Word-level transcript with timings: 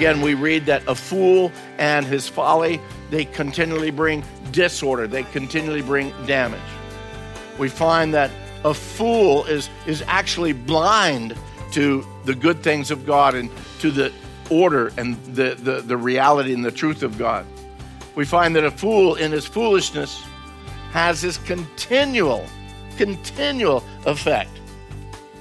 Again, 0.00 0.22
we 0.22 0.32
read 0.32 0.64
that 0.64 0.82
a 0.88 0.94
fool 0.94 1.52
and 1.76 2.06
his 2.06 2.26
folly, 2.26 2.80
they 3.10 3.26
continually 3.26 3.90
bring 3.90 4.24
disorder, 4.50 5.06
they 5.06 5.24
continually 5.24 5.82
bring 5.82 6.14
damage. 6.24 6.58
We 7.58 7.68
find 7.68 8.14
that 8.14 8.30
a 8.64 8.72
fool 8.72 9.44
is, 9.44 9.68
is 9.86 10.02
actually 10.06 10.54
blind 10.54 11.36
to 11.72 12.02
the 12.24 12.34
good 12.34 12.62
things 12.62 12.90
of 12.90 13.04
God 13.04 13.34
and 13.34 13.50
to 13.80 13.90
the 13.90 14.10
order 14.48 14.90
and 14.96 15.22
the, 15.34 15.54
the, 15.56 15.82
the 15.82 15.98
reality 15.98 16.54
and 16.54 16.64
the 16.64 16.72
truth 16.72 17.02
of 17.02 17.18
God. 17.18 17.44
We 18.14 18.24
find 18.24 18.56
that 18.56 18.64
a 18.64 18.70
fool 18.70 19.16
in 19.16 19.32
his 19.32 19.44
foolishness 19.44 20.24
has 20.92 21.20
this 21.20 21.36
continual, 21.36 22.46
continual 22.96 23.84
effect 24.06 24.60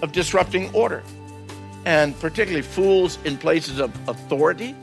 of 0.02 0.12
disrupting 0.12 0.70
order 0.76 1.02
and 1.86 2.20
particularly 2.20 2.62
fools 2.62 3.18
in 3.24 3.38
places 3.38 3.80
of 3.80 3.92
authority, 4.08 4.76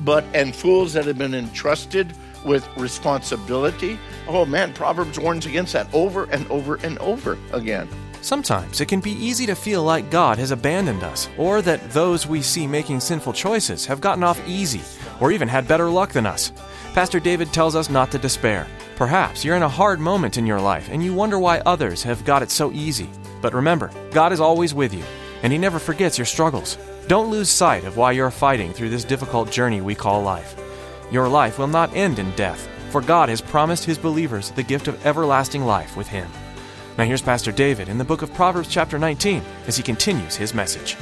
but 0.00 0.24
and 0.34 0.54
fools 0.54 0.92
that 0.92 1.04
have 1.06 1.18
been 1.18 1.34
entrusted 1.34 2.12
with 2.44 2.66
responsibility. 2.76 3.98
Oh 4.28 4.44
man, 4.44 4.72
Proverbs 4.72 5.18
warns 5.18 5.46
against 5.46 5.72
that 5.72 5.92
over 5.92 6.24
and 6.24 6.48
over 6.50 6.76
and 6.76 6.98
over 6.98 7.36
again. 7.52 7.88
Sometimes 8.20 8.80
it 8.80 8.86
can 8.86 9.00
be 9.00 9.12
easy 9.12 9.46
to 9.46 9.54
feel 9.54 9.82
like 9.82 10.10
God 10.10 10.38
has 10.38 10.50
abandoned 10.50 11.02
us, 11.02 11.28
or 11.36 11.62
that 11.62 11.90
those 11.90 12.26
we 12.26 12.42
see 12.42 12.66
making 12.66 13.00
sinful 13.00 13.32
choices 13.32 13.86
have 13.86 14.00
gotten 14.00 14.24
off 14.24 14.40
easy, 14.46 14.82
or 15.20 15.30
even 15.30 15.48
had 15.48 15.68
better 15.68 15.88
luck 15.88 16.12
than 16.12 16.26
us. 16.26 16.52
Pastor 16.94 17.20
David 17.20 17.52
tells 17.52 17.76
us 17.76 17.90
not 17.90 18.10
to 18.10 18.18
despair. 18.18 18.66
Perhaps 18.96 19.44
you're 19.44 19.56
in 19.56 19.62
a 19.62 19.68
hard 19.68 20.00
moment 20.00 20.36
in 20.36 20.46
your 20.46 20.60
life 20.60 20.88
and 20.90 21.04
you 21.04 21.14
wonder 21.14 21.38
why 21.38 21.60
others 21.60 22.02
have 22.02 22.24
got 22.24 22.42
it 22.42 22.50
so 22.50 22.72
easy. 22.72 23.08
But 23.40 23.54
remember, 23.54 23.92
God 24.10 24.32
is 24.32 24.40
always 24.40 24.74
with 24.74 24.92
you, 24.92 25.04
and 25.42 25.52
He 25.52 25.58
never 25.58 25.78
forgets 25.78 26.18
your 26.18 26.24
struggles. 26.24 26.78
Don't 27.06 27.30
lose 27.30 27.48
sight 27.48 27.84
of 27.84 27.96
why 27.96 28.12
you're 28.12 28.30
fighting 28.30 28.72
through 28.72 28.90
this 28.90 29.04
difficult 29.04 29.50
journey 29.50 29.80
we 29.80 29.94
call 29.94 30.22
life. 30.22 30.54
Your 31.10 31.28
life 31.28 31.58
will 31.58 31.66
not 31.66 31.94
end 31.94 32.18
in 32.18 32.30
death, 32.32 32.68
for 32.90 33.00
God 33.00 33.28
has 33.28 33.40
promised 33.40 33.84
His 33.84 33.98
believers 33.98 34.50
the 34.50 34.62
gift 34.62 34.88
of 34.88 35.06
everlasting 35.06 35.64
life 35.64 35.96
with 35.96 36.08
Him. 36.08 36.28
Now, 36.98 37.04
here's 37.04 37.22
Pastor 37.22 37.52
David 37.52 37.88
in 37.88 37.96
the 37.96 38.04
book 38.04 38.22
of 38.22 38.34
Proverbs, 38.34 38.68
chapter 38.68 38.98
19, 38.98 39.40
as 39.68 39.76
he 39.76 39.84
continues 39.84 40.34
his 40.34 40.52
message. 40.52 40.96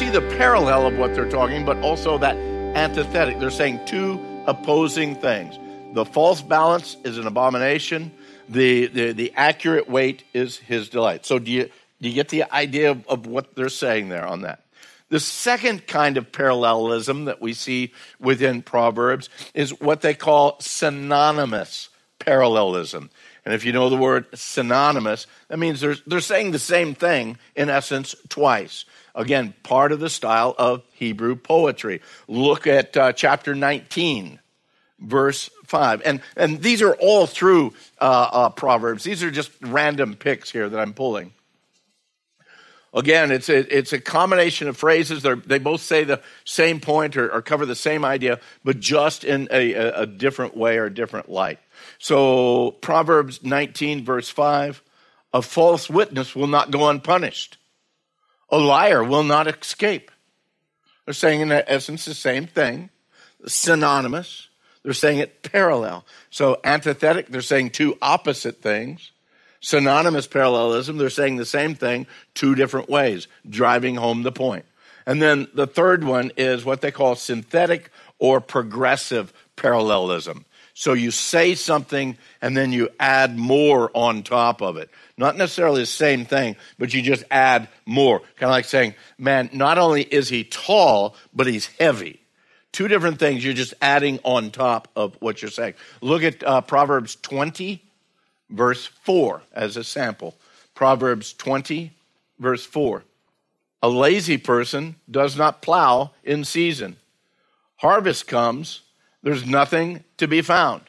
See 0.00 0.08
the 0.08 0.22
parallel 0.38 0.86
of 0.86 0.96
what 0.96 1.14
they're 1.14 1.28
talking, 1.28 1.62
but 1.62 1.76
also 1.82 2.16
that 2.16 2.34
antithetic. 2.74 3.38
They're 3.38 3.50
saying 3.50 3.80
two 3.84 4.18
opposing 4.46 5.14
things. 5.14 5.58
The 5.92 6.06
false 6.06 6.40
balance 6.40 6.96
is 7.04 7.18
an 7.18 7.26
abomination. 7.26 8.10
The, 8.48 8.86
the, 8.86 9.12
the 9.12 9.30
accurate 9.36 9.90
weight 9.90 10.24
is 10.32 10.56
his 10.56 10.88
delight. 10.88 11.26
So 11.26 11.38
do 11.38 11.50
you, 11.50 11.68
do 12.00 12.08
you 12.08 12.14
get 12.14 12.30
the 12.30 12.44
idea 12.50 12.92
of, 12.92 13.06
of 13.08 13.26
what 13.26 13.54
they're 13.54 13.68
saying 13.68 14.08
there 14.08 14.26
on 14.26 14.40
that? 14.40 14.64
The 15.10 15.20
second 15.20 15.86
kind 15.86 16.16
of 16.16 16.32
parallelism 16.32 17.26
that 17.26 17.42
we 17.42 17.52
see 17.52 17.92
within 18.18 18.62
Proverbs 18.62 19.28
is 19.52 19.78
what 19.82 20.00
they 20.00 20.14
call 20.14 20.56
synonymous 20.60 21.90
parallelism. 22.18 23.10
And 23.44 23.54
if 23.54 23.64
you 23.64 23.72
know 23.72 23.88
the 23.88 23.96
word 23.96 24.26
synonymous, 24.34 25.26
that 25.48 25.58
means 25.58 25.80
they're, 25.80 25.96
they're 26.06 26.20
saying 26.20 26.50
the 26.50 26.58
same 26.58 26.94
thing 26.94 27.38
in 27.56 27.70
essence 27.70 28.14
twice. 28.28 28.84
Again, 29.14 29.54
part 29.62 29.92
of 29.92 30.00
the 30.00 30.10
style 30.10 30.54
of 30.58 30.82
Hebrew 30.92 31.36
poetry. 31.36 32.00
Look 32.28 32.66
at 32.66 32.96
uh, 32.96 33.12
chapter 33.12 33.54
19, 33.54 34.38
verse 35.00 35.50
5. 35.66 36.02
And, 36.04 36.20
and 36.36 36.62
these 36.62 36.82
are 36.82 36.94
all 36.94 37.26
through 37.26 37.74
uh, 38.00 38.28
uh, 38.32 38.50
Proverbs. 38.50 39.04
These 39.04 39.22
are 39.22 39.30
just 39.30 39.50
random 39.60 40.14
picks 40.14 40.50
here 40.50 40.68
that 40.68 40.78
I'm 40.78 40.92
pulling. 40.92 41.32
Again, 42.92 43.30
it's 43.30 43.48
a, 43.48 43.76
it's 43.76 43.92
a 43.92 44.00
combination 44.00 44.66
of 44.66 44.76
phrases. 44.76 45.22
They're, 45.22 45.36
they 45.36 45.58
both 45.58 45.80
say 45.80 46.02
the 46.02 46.20
same 46.44 46.80
point 46.80 47.16
or, 47.16 47.32
or 47.32 47.40
cover 47.40 47.64
the 47.64 47.76
same 47.76 48.04
idea, 48.04 48.40
but 48.64 48.80
just 48.80 49.22
in 49.22 49.48
a, 49.52 49.72
a, 49.74 50.00
a 50.02 50.06
different 50.06 50.56
way 50.56 50.76
or 50.76 50.86
a 50.86 50.94
different 50.94 51.28
light. 51.28 51.60
So, 51.98 52.72
Proverbs 52.80 53.42
19, 53.42 54.04
verse 54.04 54.28
5 54.28 54.82
a 55.32 55.42
false 55.42 55.88
witness 55.88 56.34
will 56.34 56.48
not 56.48 56.72
go 56.72 56.88
unpunished, 56.88 57.56
a 58.48 58.58
liar 58.58 59.04
will 59.04 59.22
not 59.22 59.46
escape. 59.46 60.10
They're 61.04 61.14
saying, 61.14 61.40
in 61.40 61.52
essence, 61.52 62.04
the 62.04 62.14
same 62.14 62.46
thing, 62.46 62.90
synonymous. 63.46 64.48
They're 64.82 64.92
saying 64.92 65.18
it 65.18 65.42
parallel. 65.42 66.04
So, 66.30 66.58
antithetic, 66.64 67.28
they're 67.28 67.42
saying 67.42 67.70
two 67.70 67.96
opposite 68.02 68.60
things 68.60 69.12
synonymous 69.60 70.26
parallelism, 70.26 70.96
they're 70.96 71.10
saying 71.10 71.36
the 71.36 71.44
same 71.44 71.74
thing 71.74 72.06
two 72.34 72.54
different 72.54 72.88
ways, 72.88 73.28
driving 73.48 73.96
home 73.96 74.22
the 74.22 74.32
point. 74.32 74.64
And 75.06 75.20
then 75.20 75.48
the 75.54 75.66
third 75.66 76.04
one 76.04 76.32
is 76.36 76.64
what 76.64 76.80
they 76.80 76.90
call 76.90 77.14
synthetic 77.14 77.90
or 78.18 78.40
progressive 78.40 79.32
parallelism. 79.56 80.44
So 80.74 80.92
you 80.92 81.10
say 81.10 81.54
something 81.54 82.16
and 82.40 82.56
then 82.56 82.72
you 82.72 82.88
add 82.98 83.36
more 83.38 83.90
on 83.94 84.22
top 84.22 84.62
of 84.62 84.76
it. 84.76 84.90
Not 85.16 85.36
necessarily 85.36 85.82
the 85.82 85.86
same 85.86 86.24
thing, 86.24 86.56
but 86.78 86.94
you 86.94 87.02
just 87.02 87.24
add 87.30 87.68
more. 87.84 88.20
Kind 88.20 88.44
of 88.44 88.50
like 88.50 88.64
saying, 88.64 88.94
man, 89.18 89.50
not 89.52 89.78
only 89.78 90.02
is 90.02 90.28
he 90.28 90.44
tall, 90.44 91.16
but 91.34 91.46
he's 91.46 91.66
heavy. 91.66 92.20
Two 92.72 92.88
different 92.88 93.18
things 93.18 93.44
you're 93.44 93.52
just 93.52 93.74
adding 93.82 94.20
on 94.22 94.50
top 94.50 94.88
of 94.94 95.16
what 95.20 95.42
you're 95.42 95.50
saying. 95.50 95.74
Look 96.00 96.22
at 96.22 96.42
uh, 96.44 96.60
Proverbs 96.60 97.16
20, 97.16 97.82
verse 98.48 98.86
4 98.86 99.42
as 99.52 99.76
a 99.76 99.84
sample. 99.84 100.34
Proverbs 100.74 101.32
20, 101.34 101.92
verse 102.38 102.64
4. 102.64 103.02
A 103.82 103.88
lazy 103.88 104.38
person 104.38 104.96
does 105.10 105.36
not 105.36 105.62
plow 105.62 106.12
in 106.22 106.44
season. 106.44 106.96
Harvest 107.76 108.26
comes, 108.26 108.82
there's 109.22 109.46
nothing 109.46 110.04
to 110.16 110.26
be 110.26 110.42
found. 110.42 110.82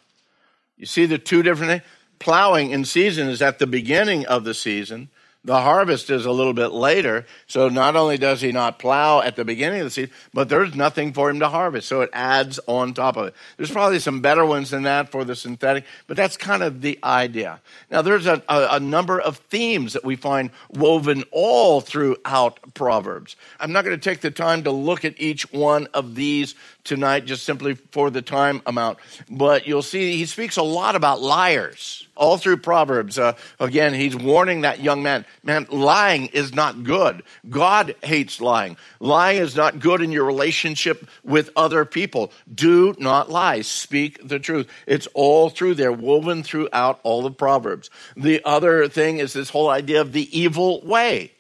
You 0.78 0.86
see 0.86 1.06
the 1.06 1.18
two 1.18 1.44
different 1.44 1.72
things? 1.72 1.84
Plowing 2.20 2.72
in 2.72 2.86
season 2.86 3.28
is 3.30 3.42
at 3.42 3.60
the 3.60 3.68
beginning 3.68 4.26
of 4.26 4.44
the 4.44 4.54
season. 4.54 5.10
The 5.44 5.60
harvest 5.60 6.12
is 6.12 6.28
a 6.28 6.32
little 6.32 6.54
bit 6.54 6.68
later. 6.68 7.26
So 7.48 7.68
not 7.68 7.96
only 7.96 8.20
does 8.20 8.42
he 8.42 8.52
not 8.52 8.78
plow 8.78 9.22
at 9.22 9.36
the 9.36 9.44
beginning 9.44 9.82
of 9.82 9.86
the 9.86 9.92
season, 9.92 10.12
but 10.36 10.50
there's 10.50 10.76
nothing 10.76 11.14
for 11.14 11.32
him 11.32 11.40
to 11.40 11.50
harvest. 11.50 11.88
So 11.88 12.02
it 12.02 12.12
adds 12.14 12.60
on 12.68 12.94
top 12.94 13.18
of 13.18 13.28
it. 13.28 13.34
There's 13.58 13.72
probably 13.72 13.98
some 13.98 14.22
better 14.22 14.46
ones 14.46 14.70
than 14.70 14.84
that 14.84 15.10
for 15.10 15.26
the 15.26 15.36
synthetic, 15.36 15.86
but 16.06 16.16
that's 16.16 16.38
kind 16.38 16.62
of 16.62 16.82
the 16.82 17.00
idea. 17.04 17.60
Now 17.90 18.04
there's 18.04 18.28
a, 18.28 18.44
a, 18.48 18.76
a 18.76 18.80
number 18.80 19.20
of 19.20 19.38
themes 19.38 19.94
that 19.94 20.06
we 20.06 20.16
find 20.16 20.52
woven 20.70 21.24
all 21.32 21.82
throughout 21.82 22.60
Proverbs. 22.76 23.36
I'm 23.60 23.72
not 23.72 23.84
going 23.84 24.00
to 24.00 24.10
take 24.10 24.22
the 24.22 24.30
time 24.30 24.64
to 24.66 24.72
look 24.72 25.06
at 25.06 25.20
each 25.20 25.52
one 25.52 25.88
of 25.96 26.14
these 26.14 26.54
tonight 26.84 27.26
just 27.26 27.44
simply 27.44 27.76
for 27.76 28.10
the 28.10 28.22
time 28.22 28.62
amount. 28.66 29.00
But 29.30 29.68
you'll 29.68 29.82
see 29.82 30.18
he 30.18 30.26
speaks 30.26 30.58
a 30.58 30.64
lot 30.64 30.96
about 30.96 31.22
liars 31.22 32.08
all 32.16 32.38
through 32.38 32.58
Proverbs. 32.58 33.18
Uh, 33.18 33.34
again, 33.60 33.94
he's 33.94 34.16
warning 34.16 34.62
that 34.62 34.80
young 34.80 35.02
man 35.04 35.26
man, 35.44 35.66
lying 35.70 36.28
is 36.28 36.54
not 36.54 36.84
good. 36.84 37.24
God 37.50 37.96
hates 38.04 38.40
lying. 38.40 38.78
Lying 39.00 39.40
is 39.40 39.56
not 39.56 39.80
good 39.80 40.02
in 40.02 40.12
your 40.12 40.26
relationship 40.26 41.08
with 41.24 41.50
other 41.56 41.84
people. 41.86 42.32
Do 42.54 42.96
not 43.00 43.30
lie. 43.30 43.62
Speak 43.62 44.28
the 44.28 44.40
truth. 44.40 44.68
It's 44.86 45.08
all 45.14 45.50
through 45.50 45.76
there, 45.76 45.92
woven 45.92 46.44
throughout 46.44 47.00
all 47.04 47.24
the 47.24 47.32
Proverbs. 47.32 47.90
The 48.16 48.42
other 48.46 48.88
thing 48.88 49.18
is 49.18 49.34
this 49.34 49.50
whole 49.50 49.70
idea 49.70 50.02
of 50.02 50.14
the 50.14 50.38
evil 50.38 50.82
way. 50.86 51.32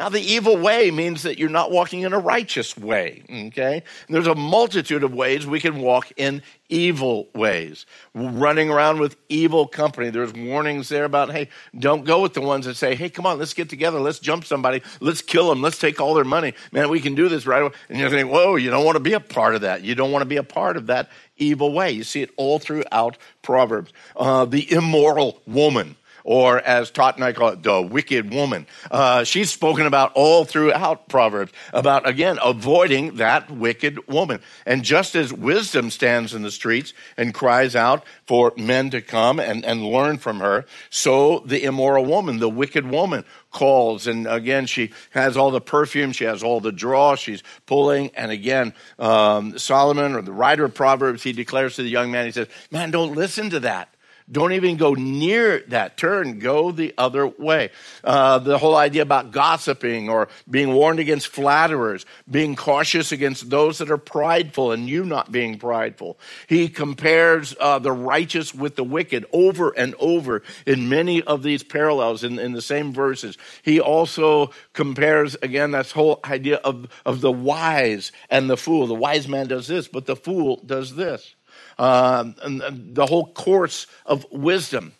Now, 0.00 0.08
the 0.08 0.22
evil 0.22 0.56
way 0.56 0.90
means 0.90 1.24
that 1.24 1.38
you're 1.38 1.50
not 1.50 1.70
walking 1.70 2.00
in 2.00 2.14
a 2.14 2.18
righteous 2.18 2.74
way, 2.74 3.22
okay? 3.30 3.82
And 4.06 4.14
there's 4.16 4.26
a 4.26 4.34
multitude 4.34 5.04
of 5.04 5.12
ways 5.12 5.46
we 5.46 5.60
can 5.60 5.82
walk 5.82 6.10
in 6.16 6.40
evil 6.70 7.28
ways. 7.34 7.84
Running 8.14 8.70
around 8.70 9.00
with 9.00 9.16
evil 9.28 9.68
company. 9.68 10.08
There's 10.08 10.32
warnings 10.32 10.88
there 10.88 11.04
about, 11.04 11.32
hey, 11.32 11.50
don't 11.78 12.06
go 12.06 12.22
with 12.22 12.32
the 12.32 12.40
ones 12.40 12.64
that 12.64 12.76
say, 12.76 12.94
hey, 12.94 13.10
come 13.10 13.26
on, 13.26 13.38
let's 13.38 13.52
get 13.52 13.68
together, 13.68 14.00
let's 14.00 14.20
jump 14.20 14.46
somebody, 14.46 14.80
let's 15.00 15.20
kill 15.20 15.50
them, 15.50 15.60
let's 15.60 15.78
take 15.78 16.00
all 16.00 16.14
their 16.14 16.24
money. 16.24 16.54
Man, 16.72 16.88
we 16.88 17.00
can 17.00 17.14
do 17.14 17.28
this 17.28 17.44
right 17.44 17.60
away. 17.60 17.72
And 17.90 17.98
you're 17.98 18.08
thinking, 18.08 18.32
whoa, 18.32 18.56
you 18.56 18.70
don't 18.70 18.86
want 18.86 18.96
to 18.96 19.00
be 19.00 19.12
a 19.12 19.20
part 19.20 19.54
of 19.54 19.60
that. 19.60 19.84
You 19.84 19.94
don't 19.94 20.12
want 20.12 20.22
to 20.22 20.26
be 20.26 20.38
a 20.38 20.42
part 20.42 20.78
of 20.78 20.86
that 20.86 21.10
evil 21.36 21.74
way. 21.74 21.90
You 21.90 22.04
see 22.04 22.22
it 22.22 22.30
all 22.38 22.58
throughout 22.58 23.18
Proverbs. 23.42 23.92
Uh, 24.16 24.46
the 24.46 24.72
immoral 24.72 25.42
woman 25.46 25.96
or 26.24 26.58
as 26.58 26.90
Todd 26.90 27.16
and 27.16 27.24
I 27.24 27.32
call 27.32 27.48
it, 27.50 27.62
the 27.62 27.80
wicked 27.80 28.32
woman. 28.32 28.66
Uh, 28.90 29.24
she's 29.24 29.50
spoken 29.50 29.86
about 29.86 30.12
all 30.14 30.44
throughout 30.44 31.08
Proverbs 31.08 31.52
about, 31.72 32.08
again, 32.08 32.38
avoiding 32.44 33.16
that 33.16 33.50
wicked 33.50 34.06
woman. 34.08 34.40
And 34.66 34.82
just 34.82 35.14
as 35.14 35.32
wisdom 35.32 35.90
stands 35.90 36.34
in 36.34 36.42
the 36.42 36.50
streets 36.50 36.92
and 37.16 37.34
cries 37.34 37.76
out 37.76 38.04
for 38.26 38.52
men 38.56 38.90
to 38.90 39.00
come 39.00 39.40
and, 39.40 39.64
and 39.64 39.84
learn 39.84 40.18
from 40.18 40.40
her, 40.40 40.66
so 40.90 41.40
the 41.40 41.64
immoral 41.64 42.04
woman, 42.04 42.38
the 42.38 42.48
wicked 42.48 42.86
woman, 42.86 43.24
calls. 43.50 44.06
And 44.06 44.26
again, 44.26 44.66
she 44.66 44.90
has 45.10 45.36
all 45.36 45.50
the 45.50 45.60
perfume, 45.60 46.12
she 46.12 46.24
has 46.24 46.42
all 46.42 46.60
the 46.60 46.72
draw, 46.72 47.16
she's 47.16 47.42
pulling. 47.66 48.10
And 48.14 48.30
again, 48.30 48.74
um, 48.98 49.58
Solomon, 49.58 50.14
or 50.14 50.22
the 50.22 50.32
writer 50.32 50.64
of 50.64 50.74
Proverbs, 50.74 51.22
he 51.22 51.32
declares 51.32 51.76
to 51.76 51.82
the 51.82 51.90
young 51.90 52.10
man, 52.10 52.26
he 52.26 52.32
says, 52.32 52.48
Man, 52.70 52.90
don't 52.90 53.14
listen 53.14 53.50
to 53.50 53.60
that. 53.60 53.94
Don't 54.30 54.52
even 54.52 54.76
go 54.76 54.94
near 54.94 55.60
that 55.68 55.96
turn. 55.96 56.38
Go 56.38 56.70
the 56.70 56.94
other 56.96 57.26
way. 57.26 57.70
Uh, 58.04 58.38
the 58.38 58.58
whole 58.58 58.76
idea 58.76 59.02
about 59.02 59.32
gossiping 59.32 60.08
or 60.08 60.28
being 60.48 60.72
warned 60.72 61.00
against 61.00 61.28
flatterers, 61.28 62.06
being 62.30 62.54
cautious 62.54 63.10
against 63.10 63.50
those 63.50 63.78
that 63.78 63.90
are 63.90 63.98
prideful 63.98 64.70
and 64.70 64.88
you 64.88 65.04
not 65.04 65.32
being 65.32 65.58
prideful. 65.58 66.18
He 66.46 66.68
compares 66.68 67.56
uh, 67.58 67.80
the 67.80 67.92
righteous 67.92 68.54
with 68.54 68.76
the 68.76 68.84
wicked 68.84 69.26
over 69.32 69.70
and 69.70 69.94
over 69.98 70.42
in 70.64 70.88
many 70.88 71.22
of 71.22 71.42
these 71.42 71.62
parallels 71.62 72.22
in, 72.22 72.38
in 72.38 72.52
the 72.52 72.62
same 72.62 72.92
verses. 72.92 73.36
He 73.62 73.80
also 73.80 74.50
compares, 74.72 75.34
again, 75.42 75.72
that 75.72 75.90
whole 75.90 76.20
idea 76.24 76.56
of, 76.56 76.86
of 77.04 77.20
the 77.20 77.32
wise 77.32 78.12
and 78.28 78.48
the 78.48 78.56
fool. 78.56 78.86
The 78.86 78.94
wise 78.94 79.26
man 79.26 79.48
does 79.48 79.66
this, 79.66 79.88
but 79.88 80.06
the 80.06 80.16
fool 80.16 80.60
does 80.64 80.94
this 80.94 81.34
uh, 81.78 82.24
the 82.36 83.06
whole 83.06 83.26
course 83.32 83.86
of 84.06 84.26
wisdom. 84.30 84.92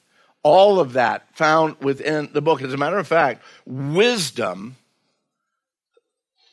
All 0.42 0.80
of 0.80 0.94
that 0.94 1.36
found 1.36 1.76
within 1.80 2.30
the 2.32 2.40
book. 2.40 2.62
As 2.62 2.72
a 2.72 2.78
matter 2.78 2.98
of 2.98 3.06
fact, 3.06 3.42
wisdom, 3.66 4.76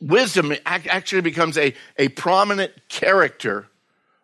wisdom 0.01 0.53
actually 0.65 1.21
becomes 1.21 1.57
a, 1.57 1.73
a 1.97 2.09
prominent 2.09 2.73
character 2.89 3.67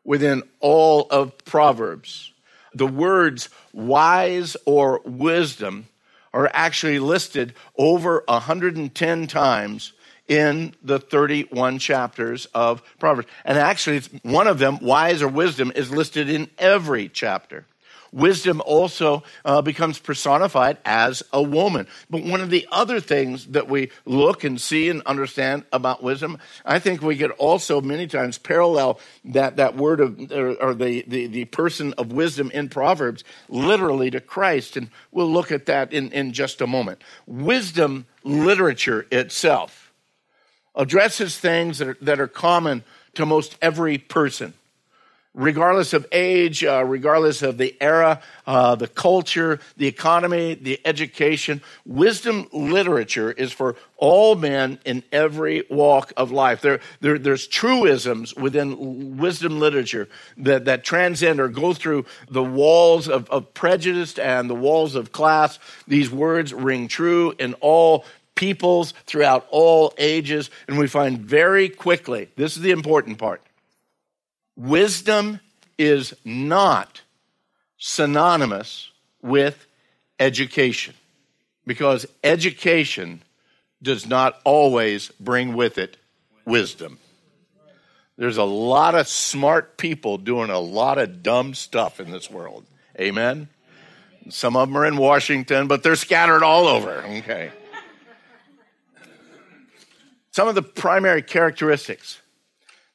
within 0.03 0.43
all 0.59 1.07
of 1.09 1.37
Proverbs. 1.45 2.33
The 2.73 2.87
words 2.87 3.49
wise 3.71 4.57
or 4.65 5.01
wisdom 5.05 5.87
are 6.33 6.49
actually 6.53 6.99
listed 6.99 7.53
over 7.77 8.23
110 8.27 9.27
times 9.27 9.93
in 10.27 10.73
the 10.81 10.99
31 10.99 11.79
chapters 11.79 12.45
of 12.53 12.81
Proverbs. 12.99 13.27
And 13.45 13.57
actually, 13.57 13.97
it's 13.97 14.09
one 14.23 14.47
of 14.47 14.59
them, 14.59 14.79
wise 14.81 15.21
or 15.21 15.27
wisdom, 15.27 15.71
is 15.75 15.91
listed 15.91 16.29
in 16.29 16.49
every 16.57 17.09
chapter. 17.09 17.65
Wisdom 18.13 18.61
also 18.63 19.23
uh, 19.43 19.61
becomes 19.63 19.97
personified 19.97 20.77
as 20.85 21.23
a 21.33 21.41
woman. 21.41 21.87
But 22.11 22.23
one 22.23 22.41
of 22.41 22.51
the 22.51 22.67
other 22.71 22.99
things 22.99 23.47
that 23.47 23.67
we 23.67 23.89
look 24.05 24.43
and 24.43 24.61
see 24.61 24.87
and 24.87 25.01
understand 25.07 25.63
about 25.73 26.03
wisdom, 26.03 26.37
I 26.63 26.77
think 26.77 27.01
we 27.01 27.17
could 27.17 27.31
also 27.31 27.81
many 27.81 28.05
times 28.05 28.37
parallel 28.37 28.99
that, 29.25 29.55
that 29.55 29.75
word 29.75 29.99
of, 29.99 30.31
or, 30.31 30.53
or 30.53 30.73
the, 30.75 31.03
the, 31.07 31.25
the 31.25 31.45
person 31.45 31.93
of 31.93 32.11
wisdom 32.13 32.51
in 32.51 32.69
Proverbs 32.69 33.23
literally 33.49 34.11
to 34.11 34.21
Christ. 34.21 34.77
And 34.77 34.91
we'll 35.11 35.31
look 35.31 35.51
at 35.51 35.65
that 35.65 35.91
in, 35.91 36.11
in 36.11 36.33
just 36.33 36.61
a 36.61 36.67
moment. 36.67 37.01
Wisdom 37.25 38.05
literature 38.23 39.07
itself 39.11 39.82
addresses 40.75 41.37
things 41.37 41.77
that 41.77 41.87
are, 41.87 41.97
that 42.01 42.19
are 42.19 42.27
common 42.27 42.83
to 43.15 43.25
most 43.25 43.57
every 43.61 43.97
person, 43.97 44.53
regardless 45.35 45.93
of 45.93 46.05
age, 46.11 46.63
uh, 46.63 46.83
regardless 46.85 47.41
of 47.41 47.57
the 47.57 47.75
era, 47.79 48.21
uh, 48.47 48.75
the 48.75 48.87
culture, 48.87 49.59
the 49.77 49.87
economy, 49.87 50.55
the 50.55 50.79
education. 50.85 51.61
Wisdom 51.85 52.47
literature 52.51 53.31
is 53.31 53.51
for 53.51 53.75
all 53.97 54.35
men 54.35 54.79
in 54.83 55.03
every 55.11 55.63
walk 55.69 56.11
of 56.17 56.31
life. 56.31 56.61
There, 56.61 56.79
there, 57.01 57.17
there's 57.17 57.47
truisms 57.47 58.35
within 58.35 59.17
wisdom 59.17 59.59
literature 59.59 60.09
that, 60.37 60.65
that 60.65 60.83
transcend 60.83 61.39
or 61.39 61.47
go 61.49 61.73
through 61.73 62.05
the 62.29 62.43
walls 62.43 63.07
of, 63.07 63.29
of 63.29 63.53
prejudice 63.53 64.17
and 64.19 64.49
the 64.49 64.55
walls 64.55 64.95
of 64.95 65.11
class. 65.11 65.57
These 65.87 66.09
words 66.11 66.53
ring 66.53 66.87
true 66.87 67.33
in 67.39 67.53
all 67.55 68.05
peoples 68.35 68.93
throughout 69.05 69.47
all 69.51 69.93
ages. 69.97 70.49
And 70.67 70.77
we 70.77 70.87
find 70.87 71.19
very 71.19 71.69
quickly 71.69 72.29
this 72.35 72.55
is 72.55 72.61
the 72.61 72.71
important 72.71 73.17
part 73.17 73.41
wisdom 74.55 75.39
is 75.77 76.13
not 76.23 77.01
synonymous 77.77 78.91
with 79.21 79.65
education 80.19 80.93
because 81.65 82.05
education 82.23 83.21
does 83.81 84.07
not 84.07 84.39
always 84.43 85.09
bring 85.19 85.53
with 85.53 85.77
it 85.77 85.97
wisdom. 86.45 86.99
There's 88.17 88.37
a 88.37 88.43
lot 88.43 88.95
of 88.95 89.07
smart 89.07 89.77
people 89.77 90.17
doing 90.17 90.49
a 90.49 90.59
lot 90.59 90.97
of 90.97 91.23
dumb 91.23 91.55
stuff 91.55 91.99
in 91.99 92.11
this 92.11 92.29
world. 92.29 92.63
Amen? 92.99 93.49
Some 94.29 94.55
of 94.55 94.69
them 94.69 94.77
are 94.77 94.85
in 94.85 94.97
Washington, 94.97 95.67
but 95.67 95.83
they're 95.83 95.95
scattered 95.95 96.43
all 96.43 96.67
over. 96.67 97.03
Okay. 97.03 97.51
Some 100.33 100.47
of 100.47 100.55
the 100.55 100.63
primary 100.63 101.21
characteristics 101.21 102.19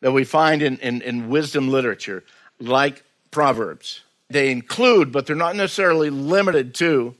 that 0.01 0.11
we 0.11 0.25
find 0.25 0.61
in, 0.61 0.77
in, 0.79 1.03
in 1.03 1.29
wisdom 1.29 1.69
literature, 1.69 2.25
like 2.59 3.05
Proverbs, 3.31 4.01
they 4.29 4.51
include, 4.51 5.13
but 5.13 5.25
they're 5.25 5.37
not 5.37 5.55
necessarily 5.55 6.11
limited 6.11 6.75
to, 6.77 7.15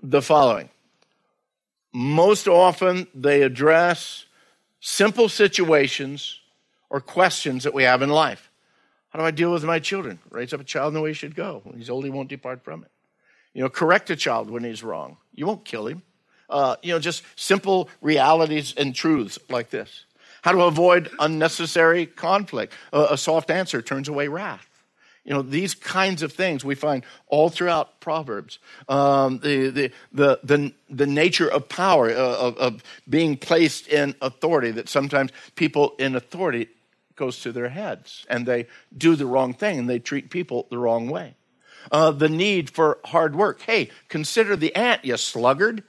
the 0.00 0.22
following. 0.22 0.68
Most 1.92 2.46
often, 2.46 3.08
they 3.16 3.42
address 3.42 4.26
simple 4.78 5.28
situations 5.28 6.38
or 6.88 7.00
questions 7.00 7.64
that 7.64 7.74
we 7.74 7.82
have 7.82 8.00
in 8.00 8.10
life. 8.10 8.52
How 9.10 9.18
do 9.18 9.24
I 9.24 9.32
deal 9.32 9.52
with 9.52 9.64
my 9.64 9.80
children? 9.80 10.20
Raise 10.30 10.52
up 10.52 10.60
a 10.60 10.64
child 10.64 10.88
in 10.88 10.94
the 10.94 11.00
way 11.00 11.10
he 11.10 11.14
should 11.14 11.34
go. 11.34 11.62
When 11.64 11.78
he's 11.78 11.90
old, 11.90 12.04
he 12.04 12.10
won't 12.10 12.28
depart 12.28 12.62
from 12.62 12.84
it. 12.84 12.92
You 13.54 13.62
know, 13.62 13.68
correct 13.68 14.08
a 14.10 14.16
child 14.16 14.50
when 14.50 14.62
he's 14.62 14.84
wrong. 14.84 15.16
You 15.34 15.46
won't 15.46 15.64
kill 15.64 15.88
him 15.88 16.02
uh, 16.50 16.76
you 16.82 16.92
know, 16.92 16.98
just 16.98 17.22
simple 17.36 17.88
realities 18.00 18.74
and 18.76 18.94
truths 18.94 19.38
like 19.48 19.70
this. 19.70 20.04
How 20.42 20.52
to 20.52 20.62
avoid 20.62 21.10
unnecessary 21.18 22.06
conflict. 22.06 22.74
Uh, 22.92 23.08
a 23.10 23.16
soft 23.16 23.50
answer 23.50 23.80
turns 23.80 24.08
away 24.08 24.28
wrath. 24.28 24.68
You 25.24 25.32
know, 25.32 25.40
these 25.40 25.74
kinds 25.74 26.22
of 26.22 26.34
things 26.34 26.64
we 26.64 26.74
find 26.74 27.02
all 27.28 27.48
throughout 27.48 27.98
Proverbs. 27.98 28.58
Um, 28.90 29.38
the, 29.38 29.70
the, 29.70 29.92
the, 30.12 30.40
the, 30.44 30.72
the 30.90 31.06
nature 31.06 31.48
of 31.50 31.66
power, 31.70 32.10
uh, 32.10 32.14
of, 32.14 32.58
of 32.58 32.82
being 33.08 33.38
placed 33.38 33.88
in 33.88 34.14
authority, 34.20 34.70
that 34.72 34.90
sometimes 34.90 35.30
people 35.54 35.94
in 35.98 36.14
authority 36.14 36.68
goes 37.16 37.40
to 37.40 37.52
their 37.52 37.70
heads 37.70 38.26
and 38.28 38.44
they 38.44 38.66
do 38.96 39.16
the 39.16 39.24
wrong 39.24 39.54
thing 39.54 39.78
and 39.78 39.88
they 39.88 39.98
treat 39.98 40.28
people 40.28 40.66
the 40.70 40.76
wrong 40.76 41.08
way. 41.08 41.34
Uh, 41.90 42.10
the 42.10 42.28
need 42.28 42.68
for 42.68 42.98
hard 43.06 43.34
work. 43.34 43.62
Hey, 43.62 43.90
consider 44.08 44.56
the 44.56 44.74
ant, 44.74 45.04
you 45.04 45.16
sluggard. 45.16 45.84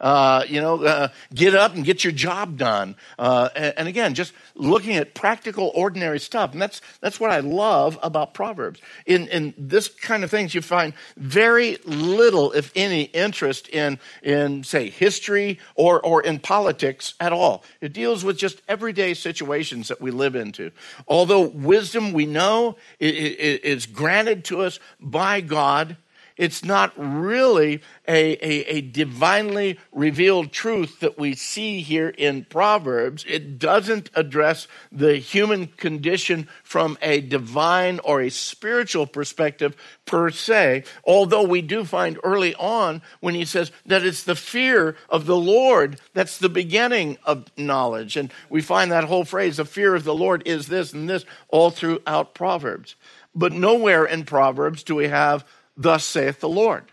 Uh, 0.00 0.44
you 0.48 0.60
know, 0.60 0.82
uh, 0.82 1.08
get 1.34 1.54
up 1.54 1.74
and 1.74 1.84
get 1.84 2.02
your 2.02 2.12
job 2.12 2.56
done. 2.56 2.96
Uh, 3.18 3.50
and, 3.54 3.74
and, 3.76 3.88
again, 3.88 4.14
just 4.14 4.32
looking 4.54 4.96
at 4.96 5.14
practical, 5.14 5.70
ordinary 5.74 6.18
stuff. 6.18 6.52
And 6.52 6.62
that's, 6.62 6.80
that's 7.00 7.20
what 7.20 7.30
I 7.30 7.40
love 7.40 7.98
about 8.02 8.32
Proverbs. 8.32 8.80
In, 9.04 9.28
in 9.28 9.52
this 9.58 9.88
kind 9.88 10.24
of 10.24 10.30
things, 10.30 10.54
you 10.54 10.62
find 10.62 10.94
very 11.16 11.76
little, 11.84 12.52
if 12.52 12.72
any, 12.74 13.04
interest 13.04 13.68
in, 13.68 13.98
in 14.22 14.64
say, 14.64 14.88
history 14.88 15.58
or, 15.74 16.00
or 16.00 16.22
in 16.22 16.38
politics 16.38 17.14
at 17.20 17.32
all. 17.32 17.62
It 17.82 17.92
deals 17.92 18.24
with 18.24 18.38
just 18.38 18.62
everyday 18.68 19.12
situations 19.12 19.88
that 19.88 20.00
we 20.00 20.10
live 20.10 20.34
into. 20.34 20.70
Although 21.08 21.42
wisdom, 21.42 22.12
we 22.12 22.24
know, 22.24 22.76
is 22.98 23.84
granted 23.84 24.44
to 24.46 24.62
us 24.62 24.80
by 24.98 25.42
God 25.42 25.96
it's 26.40 26.64
not 26.64 26.94
really 26.96 27.82
a, 28.08 28.32
a, 28.42 28.64
a, 28.76 28.80
divinely 28.80 29.78
revealed 29.92 30.50
truth 30.50 31.00
that 31.00 31.18
we 31.18 31.34
see 31.34 31.82
here 31.82 32.08
in 32.08 32.46
Proverbs. 32.46 33.26
It 33.28 33.58
doesn't 33.58 34.08
address 34.14 34.66
the 34.90 35.18
human 35.18 35.66
condition 35.66 36.48
from 36.64 36.96
a 37.02 37.20
divine 37.20 38.00
or 38.04 38.22
a 38.22 38.30
spiritual 38.30 39.06
perspective 39.06 39.76
per 40.06 40.30
se, 40.30 40.84
although 41.04 41.42
we 41.42 41.60
do 41.60 41.84
find 41.84 42.18
early 42.24 42.54
on 42.54 43.02
when 43.20 43.34
he 43.34 43.44
says 43.44 43.70
that 43.84 44.02
it's 44.02 44.22
the 44.22 44.34
fear 44.34 44.96
of 45.10 45.26
the 45.26 45.36
Lord 45.36 46.00
that's 46.14 46.38
the 46.38 46.48
beginning 46.48 47.18
of 47.24 47.48
knowledge. 47.58 48.16
And 48.16 48.32
we 48.48 48.62
find 48.62 48.90
that 48.90 49.04
whole 49.04 49.26
phrase, 49.26 49.58
the 49.58 49.66
fear 49.66 49.94
of 49.94 50.04
the 50.04 50.14
Lord 50.14 50.42
is 50.46 50.68
this 50.68 50.94
and 50.94 51.06
this, 51.06 51.26
all 51.48 51.70
throughout 51.70 52.34
Proverbs. 52.34 52.96
But 53.34 53.52
nowhere 53.52 54.06
in 54.06 54.24
Proverbs 54.24 54.82
do 54.82 54.94
we 54.94 55.08
have 55.08 55.44
thus 55.80 56.04
saith 56.04 56.40
the 56.40 56.48
Lord. 56.48 56.84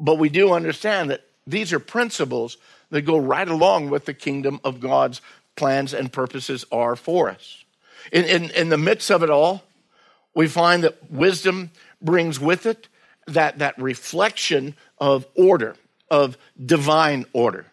But 0.00 0.18
we 0.18 0.28
do 0.28 0.52
understand 0.52 1.10
that 1.10 1.24
these 1.46 1.72
are 1.72 1.78
principles 1.78 2.56
that 2.90 3.02
go 3.02 3.18
right 3.18 3.46
along 3.46 3.90
with 3.90 4.06
the 4.06 4.14
kingdom 4.14 4.60
of 4.64 4.80
God's 4.80 5.20
plans 5.56 5.92
and 5.92 6.12
purposes 6.12 6.64
are 6.72 6.96
for 6.96 7.28
us. 7.28 7.64
In, 8.12 8.24
in, 8.24 8.50
in 8.50 8.68
the 8.70 8.78
midst 8.78 9.10
of 9.10 9.22
it 9.22 9.30
all, 9.30 9.62
we 10.34 10.48
find 10.48 10.84
that 10.84 11.10
wisdom 11.10 11.70
brings 12.00 12.40
with 12.40 12.66
it 12.66 12.88
that, 13.26 13.58
that 13.58 13.80
reflection 13.80 14.74
of 14.98 15.26
order, 15.34 15.76
of 16.10 16.38
divine 16.64 17.26
order. 17.32 17.66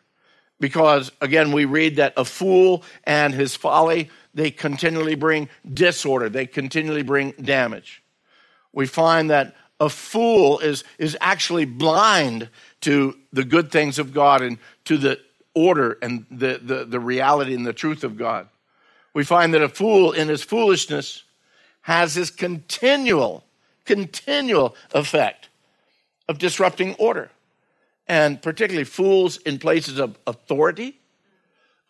Because 0.59 1.11
again, 1.21 1.51
we 1.51 1.65
read 1.65 1.97
that 1.97 2.13
a 2.17 2.25
fool 2.25 2.83
and 3.03 3.33
his 3.33 3.55
folly, 3.55 4.09
they 4.33 4.49
continually 4.51 5.15
bring 5.15 5.49
disorder, 5.71 6.29
they 6.29 6.45
continually 6.45 7.03
bring 7.03 7.31
damage. 7.31 8.01
We 8.71 8.87
find 8.87 9.29
that 9.29 9.55
a 9.83 9.89
fool 9.89 10.59
is, 10.59 10.85
is 10.97 11.17
actually 11.19 11.65
blind 11.65 12.49
to 12.81 13.17
the 13.33 13.43
good 13.43 13.69
things 13.69 13.99
of 13.99 14.13
God 14.13 14.41
and 14.41 14.57
to 14.85 14.97
the 14.97 15.19
order 15.53 15.97
and 16.01 16.25
the, 16.31 16.59
the, 16.63 16.85
the 16.85 17.01
reality 17.01 17.53
and 17.53 17.65
the 17.65 17.73
truth 17.73 18.05
of 18.05 18.17
God. 18.17 18.47
We 19.13 19.25
find 19.25 19.53
that 19.53 19.61
a 19.61 19.67
fool 19.67 20.13
in 20.13 20.29
his 20.29 20.41
foolishness 20.41 21.23
has 21.81 22.13
this 22.13 22.29
continual, 22.29 23.43
continual 23.83 24.75
effect 24.93 25.49
of 26.29 26.37
disrupting 26.37 26.95
order. 26.95 27.29
And 28.07 28.41
particularly 28.41 28.85
fools 28.85 29.35
in 29.37 29.59
places 29.59 29.99
of 29.99 30.17
authority, 30.25 30.97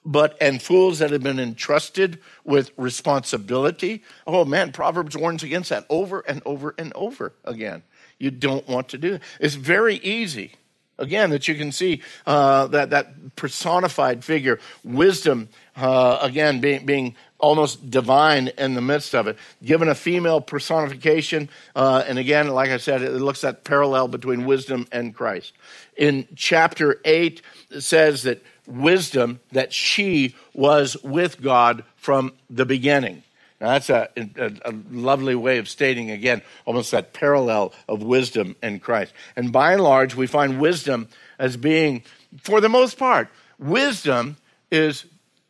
but 0.05 0.37
and 0.41 0.61
fools 0.61 0.99
that 0.99 1.11
have 1.11 1.23
been 1.23 1.39
entrusted 1.39 2.19
with 2.43 2.71
responsibility. 2.77 4.03
Oh 4.27 4.45
man, 4.45 4.71
Proverbs 4.71 5.15
warns 5.15 5.43
against 5.43 5.69
that 5.69 5.85
over 5.89 6.19
and 6.21 6.41
over 6.45 6.75
and 6.77 6.91
over 6.93 7.33
again. 7.45 7.83
You 8.19 8.31
don't 8.31 8.67
want 8.67 8.89
to 8.89 8.97
do 8.97 9.15
it. 9.15 9.21
It's 9.39 9.55
very 9.55 9.95
easy. 9.95 10.53
Again, 10.99 11.31
that 11.31 11.47
you 11.47 11.55
can 11.55 11.71
see 11.71 12.03
uh, 12.27 12.67
that 12.67 12.91
that 12.91 13.35
personified 13.35 14.23
figure, 14.23 14.59
wisdom, 14.83 15.49
uh, 15.75 16.19
again 16.21 16.61
being 16.61 16.85
being 16.85 17.15
almost 17.39 17.89
divine 17.89 18.49
in 18.59 18.75
the 18.75 18.81
midst 18.81 19.15
of 19.15 19.27
it, 19.27 19.37
given 19.63 19.89
a 19.89 19.95
female 19.95 20.39
personification, 20.39 21.49
uh, 21.75 22.03
and 22.07 22.19
again, 22.19 22.47
like 22.49 22.69
I 22.69 22.77
said, 22.77 23.01
it 23.01 23.11
looks 23.11 23.43
at 23.43 23.63
parallel 23.63 24.07
between 24.07 24.45
wisdom 24.45 24.87
and 24.91 25.15
Christ. 25.15 25.53
In 25.97 26.27
chapter 26.35 27.01
eight, 27.03 27.41
it 27.71 27.81
says 27.81 28.23
that 28.23 28.43
wisdom 28.67 29.39
that 29.51 29.73
she 29.73 30.35
was 30.53 30.95
with 31.03 31.41
God 31.41 31.83
from 31.95 32.33
the 32.49 32.65
beginning. 32.65 33.23
Now, 33.59 33.69
that's 33.69 33.89
a, 33.89 34.09
a, 34.17 34.51
a, 34.65 34.73
lovely 34.91 35.35
way 35.35 35.57
of 35.57 35.69
stating, 35.69 36.11
again, 36.11 36.41
almost 36.65 36.91
that 36.91 37.13
parallel 37.13 37.71
of 37.87 38.03
wisdom 38.03 38.57
and 38.61 38.81
Christ. 38.81 39.13
And 39.37 39.53
by 39.53 39.71
and 39.71 39.81
large, 39.81 40.15
we 40.15 40.27
find 40.27 40.59
wisdom 40.59 41.07
as 41.39 41.55
being, 41.55 42.03
for 42.41 42.59
the 42.59 42.67
most 42.67 42.97
part, 42.97 43.29
wisdom 43.57 44.35
is 44.69 45.05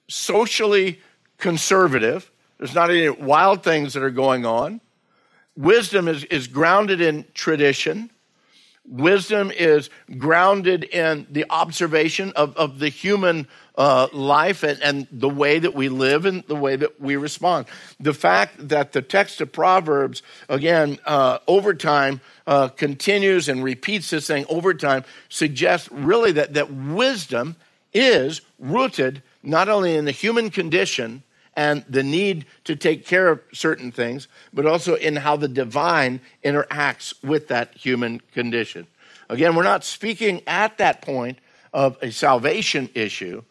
socially 0.07 1.01
conservative. 1.39 2.29
There's 2.59 2.75
not 2.75 2.91
any 2.91 3.09
wild 3.09 3.63
things 3.63 3.93
that 3.93 4.03
are 4.03 4.11
going 4.11 4.45
on. 4.45 4.79
Wisdom 5.57 6.07
is, 6.07 6.23
is 6.25 6.47
grounded 6.47 7.01
in 7.01 7.25
tradition. 7.33 8.11
Wisdom 8.85 9.49
is 9.49 9.89
grounded 10.17 10.83
in 10.83 11.25
the 11.31 11.45
observation 11.49 12.33
of, 12.35 12.55
of 12.57 12.79
the 12.79 12.89
human 12.89 13.47
uh, 13.75 14.07
life 14.11 14.61
and, 14.61 14.81
and 14.83 15.07
the 15.09 15.29
way 15.29 15.57
that 15.57 15.73
we 15.73 15.87
live 15.87 16.25
and 16.25 16.43
the 16.47 16.55
way 16.55 16.75
that 16.75 16.99
we 16.99 17.15
respond. 17.15 17.65
The 17.99 18.13
fact 18.13 18.67
that 18.67 18.91
the 18.91 19.01
text 19.01 19.39
of 19.39 19.53
Proverbs, 19.53 20.21
again, 20.49 20.99
uh, 21.05 21.39
over 21.47 21.73
time, 21.73 22.19
uh, 22.45 22.67
continues 22.67 23.47
and 23.47 23.63
repeats 23.63 24.09
this 24.09 24.27
thing 24.27 24.45
over 24.49 24.73
time 24.73 25.05
suggests 25.29 25.89
really 25.91 26.33
that, 26.33 26.53
that 26.53 26.71
wisdom 26.71 27.55
is 27.93 28.41
rooted 28.59 29.23
not 29.43 29.69
only 29.69 29.95
in 29.95 30.05
the 30.05 30.11
human 30.11 30.49
condition 30.49 31.23
and 31.55 31.83
the 31.87 32.03
need 32.03 32.45
to 32.63 32.75
take 32.75 33.05
care 33.05 33.29
of 33.29 33.41
certain 33.53 33.91
things, 33.91 34.27
but 34.53 34.65
also 34.65 34.95
in 34.95 35.15
how 35.17 35.35
the 35.35 35.47
divine 35.47 36.19
interacts 36.43 37.13
with 37.23 37.47
that 37.49 37.73
human 37.75 38.19
condition. 38.33 38.87
Again, 39.29 39.55
we're 39.55 39.63
not 39.63 39.83
speaking 39.83 40.41
at 40.47 40.77
that 40.77 41.01
point 41.01 41.37
of 41.73 41.97
a 42.01 42.11
salvation 42.11 42.89
issue, 42.93 43.43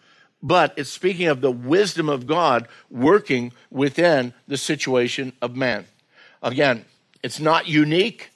but 0.42 0.74
it's 0.76 0.90
speaking 0.90 1.28
of 1.28 1.40
the 1.40 1.50
wisdom 1.50 2.08
of 2.08 2.26
God 2.26 2.68
working 2.90 3.52
within 3.70 4.34
the 4.48 4.56
situation 4.56 5.32
of 5.40 5.56
man. 5.56 5.86
Again, 6.42 6.84
it's 7.22 7.40
not 7.40 7.68
unique. 7.68 8.30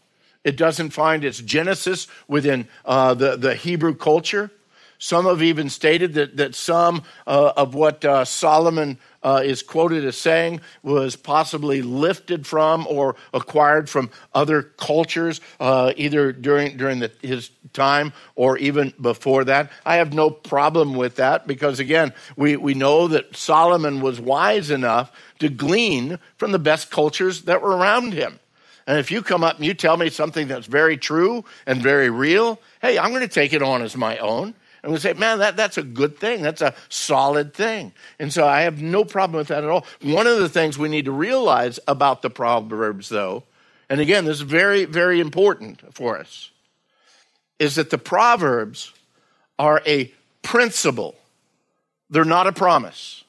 It 0.44 0.56
doesn't 0.56 0.90
find 0.90 1.24
its 1.24 1.38
genesis 1.38 2.06
within 2.28 2.68
uh, 2.84 3.14
the, 3.14 3.36
the 3.36 3.54
Hebrew 3.54 3.94
culture. 3.94 4.50
Some 4.98 5.26
have 5.26 5.42
even 5.42 5.68
stated 5.68 6.14
that, 6.14 6.36
that 6.38 6.54
some 6.54 7.02
uh, 7.26 7.52
of 7.56 7.74
what 7.74 8.04
uh, 8.04 8.24
Solomon 8.24 8.98
uh, 9.22 9.42
is 9.44 9.62
quoted 9.62 10.04
as 10.04 10.16
saying 10.16 10.60
was 10.82 11.16
possibly 11.16 11.82
lifted 11.82 12.46
from 12.46 12.86
or 12.88 13.16
acquired 13.34 13.90
from 13.90 14.10
other 14.34 14.62
cultures, 14.62 15.40
uh, 15.58 15.92
either 15.96 16.32
during, 16.32 16.76
during 16.76 17.00
the, 17.00 17.10
his 17.20 17.50
time 17.72 18.12
or 18.36 18.56
even 18.58 18.92
before 19.00 19.44
that. 19.44 19.70
I 19.84 19.96
have 19.96 20.14
no 20.14 20.30
problem 20.30 20.94
with 20.94 21.16
that 21.16 21.46
because, 21.46 21.80
again, 21.80 22.14
we, 22.36 22.56
we 22.56 22.74
know 22.74 23.08
that 23.08 23.36
Solomon 23.36 24.00
was 24.00 24.20
wise 24.20 24.70
enough 24.70 25.10
to 25.40 25.48
glean 25.48 26.18
from 26.36 26.52
the 26.52 26.58
best 26.58 26.90
cultures 26.90 27.42
that 27.42 27.62
were 27.62 27.76
around 27.76 28.12
him. 28.12 28.38
And 28.86 28.98
if 28.98 29.10
you 29.10 29.22
come 29.22 29.42
up 29.42 29.56
and 29.56 29.66
you 29.66 29.74
tell 29.74 29.96
me 29.96 30.08
something 30.10 30.46
that's 30.46 30.66
very 30.66 30.96
true 30.96 31.44
and 31.66 31.82
very 31.82 32.08
real, 32.08 32.60
hey, 32.80 32.96
I'm 32.98 33.10
going 33.10 33.22
to 33.22 33.28
take 33.28 33.52
it 33.52 33.62
on 33.62 33.82
as 33.82 33.96
my 33.96 34.18
own. 34.18 34.54
And 34.86 34.92
we 34.92 35.00
say, 35.00 35.14
man, 35.14 35.40
that, 35.40 35.56
that's 35.56 35.78
a 35.78 35.82
good 35.82 36.16
thing. 36.16 36.42
That's 36.42 36.62
a 36.62 36.72
solid 36.88 37.52
thing. 37.52 37.92
And 38.20 38.32
so 38.32 38.46
I 38.46 38.60
have 38.60 38.80
no 38.80 39.04
problem 39.04 39.36
with 39.38 39.48
that 39.48 39.64
at 39.64 39.68
all. 39.68 39.84
One 40.00 40.28
of 40.28 40.38
the 40.38 40.48
things 40.48 40.78
we 40.78 40.88
need 40.88 41.06
to 41.06 41.10
realize 41.10 41.80
about 41.88 42.22
the 42.22 42.30
Proverbs, 42.30 43.08
though, 43.08 43.42
and 43.90 44.00
again, 44.00 44.26
this 44.26 44.36
is 44.36 44.42
very, 44.42 44.84
very 44.84 45.18
important 45.18 45.92
for 45.92 46.16
us, 46.16 46.52
is 47.58 47.74
that 47.74 47.90
the 47.90 47.98
Proverbs 47.98 48.92
are 49.58 49.82
a 49.88 50.14
principle, 50.42 51.16
they're 52.08 52.24
not 52.24 52.46
a 52.46 52.52
promise. 52.52 53.24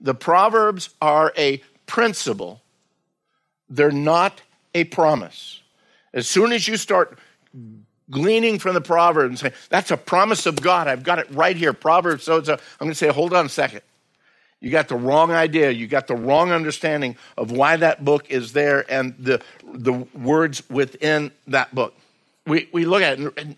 The 0.00 0.14
Proverbs 0.14 0.90
are 1.00 1.32
a 1.38 1.62
principle, 1.86 2.62
they're 3.70 3.92
not 3.92 4.42
a 4.74 4.82
promise. 4.82 5.62
As 6.12 6.28
soon 6.28 6.50
as 6.50 6.66
you 6.66 6.76
start 6.76 7.16
gleaning 8.10 8.58
from 8.58 8.74
the 8.74 8.80
proverb 8.80 9.30
and 9.30 9.38
saying, 9.38 9.54
that's 9.68 9.90
a 9.90 9.96
promise 9.96 10.46
of 10.46 10.60
God. 10.60 10.88
I've 10.88 11.02
got 11.02 11.18
it 11.18 11.28
right 11.30 11.56
here. 11.56 11.72
Proverbs 11.72 12.24
so 12.24 12.42
so. 12.42 12.54
I'm 12.54 12.60
going 12.80 12.90
to 12.90 12.94
say, 12.94 13.08
hold 13.08 13.32
on 13.32 13.46
a 13.46 13.48
second. 13.48 13.82
You 14.60 14.70
got 14.70 14.88
the 14.88 14.96
wrong 14.96 15.32
idea. 15.32 15.70
You 15.70 15.86
got 15.86 16.06
the 16.06 16.16
wrong 16.16 16.50
understanding 16.50 17.16
of 17.36 17.50
why 17.50 17.76
that 17.76 18.04
book 18.04 18.30
is 18.30 18.52
there 18.52 18.90
and 18.90 19.14
the, 19.18 19.42
the 19.64 19.92
words 19.92 20.62
within 20.70 21.30
that 21.48 21.74
book. 21.74 21.94
We, 22.46 22.68
we 22.72 22.84
look 22.84 23.02
at 23.02 23.20
it, 23.20 23.32
and 23.36 23.56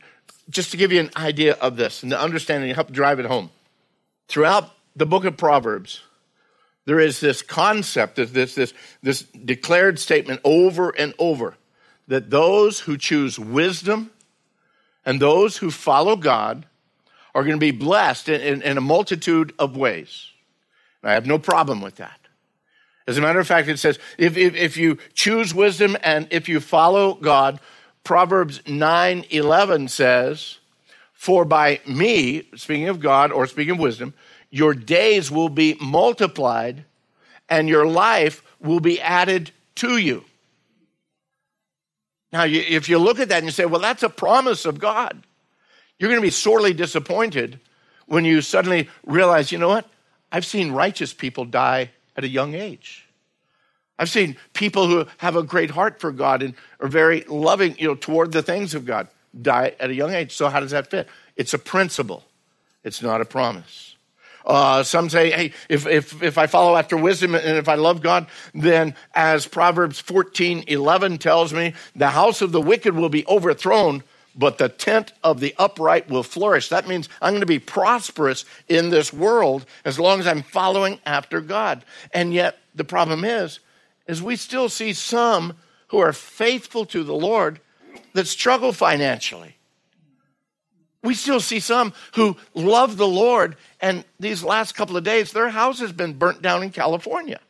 just 0.50 0.71
to 0.73 0.76
give 0.76 0.93
you 0.93 1.00
an 1.00 1.11
idea 1.17 1.55
of 1.55 1.76
this 1.76 2.02
and 2.02 2.11
the 2.11 2.21
understanding, 2.21 2.75
help 2.75 2.90
drive 2.90 3.21
it 3.21 3.26
home. 3.26 3.50
Throughout 4.28 4.75
the 4.97 5.07
book 5.07 5.25
of 5.25 5.37
Proverbs, 5.37 6.00
there 6.85 6.99
is 6.99 7.21
this 7.21 7.43
concept, 7.43 8.17
this, 8.17 8.55
this, 8.55 8.73
this 9.02 9.23
declared 9.23 9.99
statement 9.99 10.40
over 10.43 10.90
and 10.90 11.14
over 11.19 11.55
that 12.09 12.31
those 12.31 12.81
who 12.81 12.97
choose 12.97 13.38
wisdom 13.38 14.11
and 15.09 15.19
those 15.19 15.57
who 15.57 15.71
follow 15.71 16.17
God 16.17 16.67
are 17.35 17.43
going 17.43 17.57
to 17.57 17.59
be 17.59 17.71
blessed 17.71 18.29
in, 18.29 18.43
in, 18.43 18.61
in 18.61 18.77
a 18.77 18.83
multitude 18.83 19.55
of 19.59 19.75
ways. 19.75 20.27
And 21.00 21.11
I 21.11 21.15
have 21.15 21.25
no 21.25 21.38
problem 21.38 21.81
with 21.81 21.97
that. 21.97 22.21
As 23.07 23.17
a 23.17 23.23
matter 23.23 23.41
of 23.41 23.47
fact, 23.47 23.69
it 23.69 23.79
says 23.79 23.99
if, 24.19 24.37
if, 24.37 24.55
if 24.55 24.77
you 24.77 24.99
choose 25.15 25.55
wisdom 25.55 25.97
and 26.03 26.29
if 26.31 26.47
you 26.47 26.61
follow 26.61 27.15
God, 27.15 27.59
Proverbs 28.05 28.61
9 28.67 29.25
11 29.31 29.88
says, 29.88 30.59
For 31.15 31.47
by 31.47 31.81
me, 31.87 32.47
speaking 32.55 32.91
of 32.91 33.00
God 33.00 33.33
or 33.33 33.47
speaking 33.47 33.73
of 33.73 33.79
wisdom, 33.79 34.12
your 34.50 34.75
days 34.75 35.31
will 35.31 35.49
be 35.49 35.75
multiplied 35.81 36.85
and 37.49 37.67
your 37.67 37.87
life 37.87 38.43
will 38.61 38.81
be 38.81 39.00
added 39.00 39.53
to 39.77 39.97
you. 39.97 40.27
Now, 42.33 42.45
if 42.45 42.89
you 42.89 42.99
look 42.99 43.21
at 43.21 43.31
that 43.31 43.39
and 43.39 43.47
you 43.47 43.53
say, 43.53 43.65
well, 43.65 43.81
that's 43.81 44.03
a 44.03 44.09
promise 44.09 44.67
of 44.67 44.79
God, 44.79 45.23
you're 45.99 46.11
going 46.11 46.21
to 46.21 46.27
be 46.27 46.31
sorely 46.31 46.75
disappointed 46.75 47.59
when 48.07 48.25
you 48.25 48.41
suddenly 48.43 48.89
realize, 49.07 49.51
you 49.51 49.59
know 49.59 49.69
what? 49.69 49.89
I've 50.31 50.45
seen 50.47 50.73
righteous 50.73 51.15
people 51.15 51.45
die 51.45 51.91
at 52.17 52.25
a 52.25 52.29
young 52.29 52.55
age. 52.55 53.07
I've 53.99 54.11
seen 54.11 54.37
people 54.53 54.87
who 54.87 55.07
have 55.19 55.37
a 55.37 55.43
great 55.43 55.71
heart 55.71 56.01
for 56.01 56.13
God 56.13 56.43
and 56.43 56.55
are 56.81 56.89
very 56.89 57.23
loving, 57.23 57.77
you 57.79 57.89
know, 57.89 57.95
toward 57.95 58.33
the 58.33 58.43
things 58.43 58.75
of 58.75 58.85
God 58.85 59.09
die 59.41 59.75
at 59.81 59.91
a 59.91 59.95
young 59.95 60.13
age. 60.13 60.35
So 60.35 60.49
how 60.49 60.61
does 60.61 60.71
that 60.71 60.89
fit? 60.89 61.09
It's 61.37 61.55
a 61.55 61.59
principle. 61.59 62.25
It's 62.85 63.03
not 63.03 63.21
a 63.21 63.25
promise. 63.25 63.97
Uh, 64.45 64.83
some 64.83 65.11
say, 65.11 65.30
hey, 65.30 65.52
if, 65.68 65.87
if, 65.87 66.23
if 66.23 66.38
I 66.38 66.47
follow 66.47 66.76
after 66.76 66.97
wisdom 66.97 67.35
and 67.35 67.59
if 67.59 67.68
I 67.68 67.75
love 67.75 68.00
God, 68.00 68.26
then 68.54 68.95
as 69.14 69.47
Proverbs 69.47 70.00
14 70.00 70.64
11 70.66 71.18
tells 71.18 71.52
me, 71.52 71.75
the 71.95 72.11
house 72.11 72.40
of 72.40 72.52
the 72.52 72.61
wicked 72.61 72.95
will 72.95 73.09
be 73.09 73.26
overthrown, 73.26 74.02
but 74.35 74.59
the 74.59 74.68
tent 74.68 75.12
of 75.23 75.40
the 75.40 75.54
upright 75.59 76.09
will 76.09 76.23
flourish. 76.23 76.68
That 76.68 76.88
means 76.88 77.09
I'm 77.21 77.33
going 77.33 77.40
to 77.40 77.47
be 77.47 77.59
prosperous 77.59 78.45
in 78.68 78.90
this 78.90 79.12
world 79.12 79.66
as 79.85 79.99
long 79.99 80.21
as 80.21 80.26
I'm 80.26 80.42
following 80.42 80.99
after 81.04 81.40
God. 81.40 81.85
And 82.12 82.33
yet, 82.33 82.59
the 82.75 82.85
problem 82.85 83.25
is, 83.25 83.61
is 84.07 84.23
we 84.23 84.37
still 84.37 84.68
see 84.68 84.92
some 84.92 85.54
who 85.88 85.99
are 85.99 86.12
faithful 86.12 86.87
to 86.87 87.04
the 87.04 87.14
Lord 87.14 87.61
that 88.14 88.26
struggle 88.26 88.73
financially. 88.73 89.58
We 91.02 91.14
still 91.14 91.40
see 91.40 91.61
some 91.61 91.93
who 92.14 92.37
love 92.55 92.97
the 92.97 93.07
Lord, 93.07 93.57
and 93.81 94.05
these 94.19 94.43
last 94.43 94.75
couple 94.75 94.97
of 94.97 95.05
days, 95.05 95.33
their 95.33 95.49
house 95.49 95.78
has 95.81 95.93
been 95.93 96.14
burnt 96.14 96.43
down 96.43 96.62
in 96.62 96.71
California. 96.71 97.40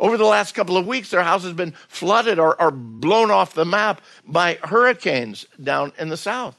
Over 0.00 0.16
the 0.16 0.24
last 0.24 0.54
couple 0.54 0.76
of 0.76 0.86
weeks, 0.86 1.10
their 1.10 1.22
house 1.22 1.42
has 1.42 1.52
been 1.52 1.74
flooded 1.88 2.38
or, 2.38 2.60
or 2.60 2.70
blown 2.70 3.30
off 3.30 3.52
the 3.52 3.64
map 3.64 4.00
by 4.26 4.58
hurricanes 4.62 5.44
down 5.62 5.92
in 5.98 6.08
the 6.08 6.16
south. 6.16 6.56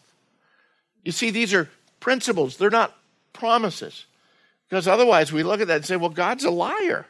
You 1.04 1.12
see, 1.12 1.32
these 1.32 1.54
are 1.54 1.70
principles, 2.00 2.58
they're 2.58 2.70
not 2.70 2.96
promises. 3.34 4.06
Because 4.68 4.88
otherwise, 4.88 5.32
we 5.32 5.42
look 5.42 5.62
at 5.62 5.68
that 5.68 5.78
and 5.78 5.86
say, 5.86 5.96
well, 5.96 6.10
God's 6.10 6.44
a 6.44 6.52
liar. 6.52 7.08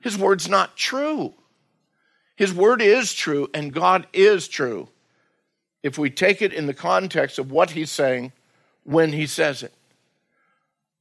His 0.00 0.16
word's 0.16 0.48
not 0.48 0.76
true. 0.76 1.34
His 2.36 2.54
word 2.54 2.80
is 2.80 3.12
true, 3.12 3.48
and 3.52 3.74
God 3.74 4.06
is 4.14 4.48
true 4.48 4.88
if 5.82 5.98
we 5.98 6.10
take 6.10 6.42
it 6.42 6.52
in 6.52 6.66
the 6.66 6.74
context 6.74 7.38
of 7.38 7.50
what 7.50 7.70
he's 7.70 7.90
saying 7.90 8.32
when 8.84 9.12
he 9.12 9.26
says 9.26 9.62
it. 9.62 9.72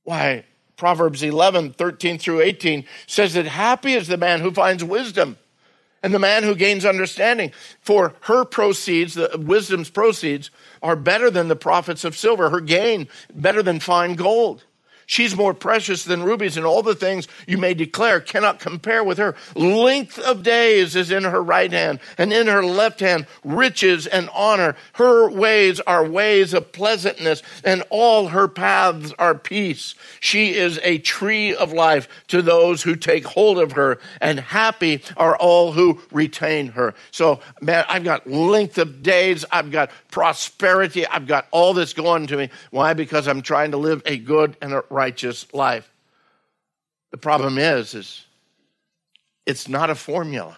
Why, 0.03 0.45
Proverbs 0.75 1.21
11, 1.21 1.73
13 1.73 2.17
through 2.17 2.41
18 2.41 2.85
says 3.05 3.33
that 3.33 3.45
happy 3.45 3.93
is 3.93 4.07
the 4.07 4.17
man 4.17 4.41
who 4.41 4.51
finds 4.51 4.83
wisdom 4.83 5.37
and 6.03 6.13
the 6.13 6.19
man 6.19 6.43
who 6.43 6.55
gains 6.55 6.85
understanding. 6.85 7.51
For 7.81 8.15
her 8.21 8.43
proceeds, 8.43 9.13
the 9.13 9.29
wisdom's 9.39 9.89
proceeds, 9.89 10.49
are 10.81 10.95
better 10.95 11.29
than 11.29 11.47
the 11.47 11.55
profits 11.55 12.03
of 12.03 12.17
silver, 12.17 12.49
her 12.49 12.61
gain 12.61 13.07
better 13.33 13.61
than 13.61 13.79
fine 13.79 14.15
gold. 14.15 14.63
She's 15.05 15.35
more 15.35 15.53
precious 15.53 16.03
than 16.03 16.23
rubies, 16.23 16.57
and 16.57 16.65
all 16.65 16.83
the 16.83 16.95
things 16.95 17.27
you 17.47 17.57
may 17.57 17.73
declare 17.73 18.19
cannot 18.19 18.59
compare 18.59 19.03
with 19.03 19.17
her. 19.17 19.35
Length 19.55 20.19
of 20.19 20.43
days 20.43 20.95
is 20.95 21.11
in 21.11 21.23
her 21.23 21.43
right 21.43 21.71
hand, 21.71 21.99
and 22.17 22.31
in 22.31 22.47
her 22.47 22.63
left 22.63 22.99
hand, 22.99 23.27
riches 23.43 24.07
and 24.07 24.29
honor. 24.33 24.75
Her 24.93 25.29
ways 25.29 25.79
are 25.81 26.05
ways 26.05 26.53
of 26.53 26.71
pleasantness, 26.71 27.43
and 27.63 27.83
all 27.89 28.29
her 28.29 28.47
paths 28.47 29.13
are 29.19 29.35
peace. 29.35 29.95
She 30.19 30.55
is 30.55 30.79
a 30.83 30.99
tree 30.99 31.53
of 31.53 31.73
life 31.73 32.07
to 32.27 32.41
those 32.41 32.83
who 32.83 32.95
take 32.95 33.25
hold 33.25 33.59
of 33.59 33.73
her, 33.73 33.99
and 34.19 34.39
happy 34.39 35.03
are 35.17 35.35
all 35.35 35.71
who 35.73 36.01
retain 36.11 36.67
her. 36.69 36.93
So, 37.11 37.39
man, 37.61 37.85
I've 37.89 38.03
got 38.03 38.27
length 38.27 38.77
of 38.77 39.03
days, 39.03 39.45
I've 39.51 39.71
got 39.71 39.91
prosperity, 40.09 41.05
I've 41.05 41.27
got 41.27 41.47
all 41.51 41.73
this 41.73 41.93
going 41.93 42.27
to 42.27 42.37
me. 42.37 42.49
Why? 42.69 42.93
Because 42.93 43.27
I'm 43.27 43.41
trying 43.41 43.71
to 43.71 43.77
live 43.77 44.01
a 44.05 44.17
good 44.17 44.55
and 44.61 44.73
a 44.73 44.83
righteous 44.91 45.51
life. 45.53 45.91
The 47.11 47.17
problem 47.17 47.57
is, 47.57 47.93
is 47.93 48.25
it's 49.45 49.67
not 49.67 49.89
a 49.89 49.95
formula. 49.95 50.57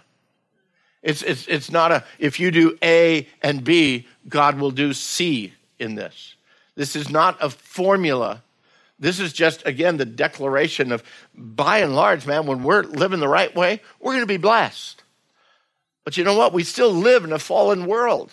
It's, 1.02 1.22
it's, 1.22 1.48
it's 1.48 1.72
not 1.72 1.92
a, 1.92 2.04
if 2.18 2.40
you 2.40 2.52
do 2.52 2.78
A 2.82 3.28
and 3.42 3.64
B, 3.64 4.08
God 4.30 4.60
will 4.60 4.72
do 4.72 4.94
C 4.94 5.54
in 5.80 5.96
this. 5.96 6.36
This 6.76 6.96
is 6.96 7.10
not 7.10 7.38
a 7.42 7.50
formula. 7.50 8.42
This 9.00 9.20
is 9.20 9.34
just, 9.34 9.66
again, 9.66 9.98
the 9.98 10.06
declaration 10.06 10.92
of, 10.92 11.04
by 11.36 11.80
and 11.80 11.96
large, 11.96 12.26
man, 12.26 12.46
when 12.46 12.64
we're 12.64 12.84
living 12.84 13.20
the 13.20 13.28
right 13.28 13.54
way, 13.54 13.82
we're 14.00 14.14
going 14.14 14.24
to 14.24 14.28
be 14.28 14.38
blessed. 14.38 15.04
But 16.06 16.16
you 16.16 16.24
know 16.24 16.38
what? 16.38 16.54
We 16.54 16.64
still 16.64 16.92
live 16.92 17.24
in 17.24 17.34
a 17.34 17.40
fallen 17.40 17.86
world. 17.86 18.32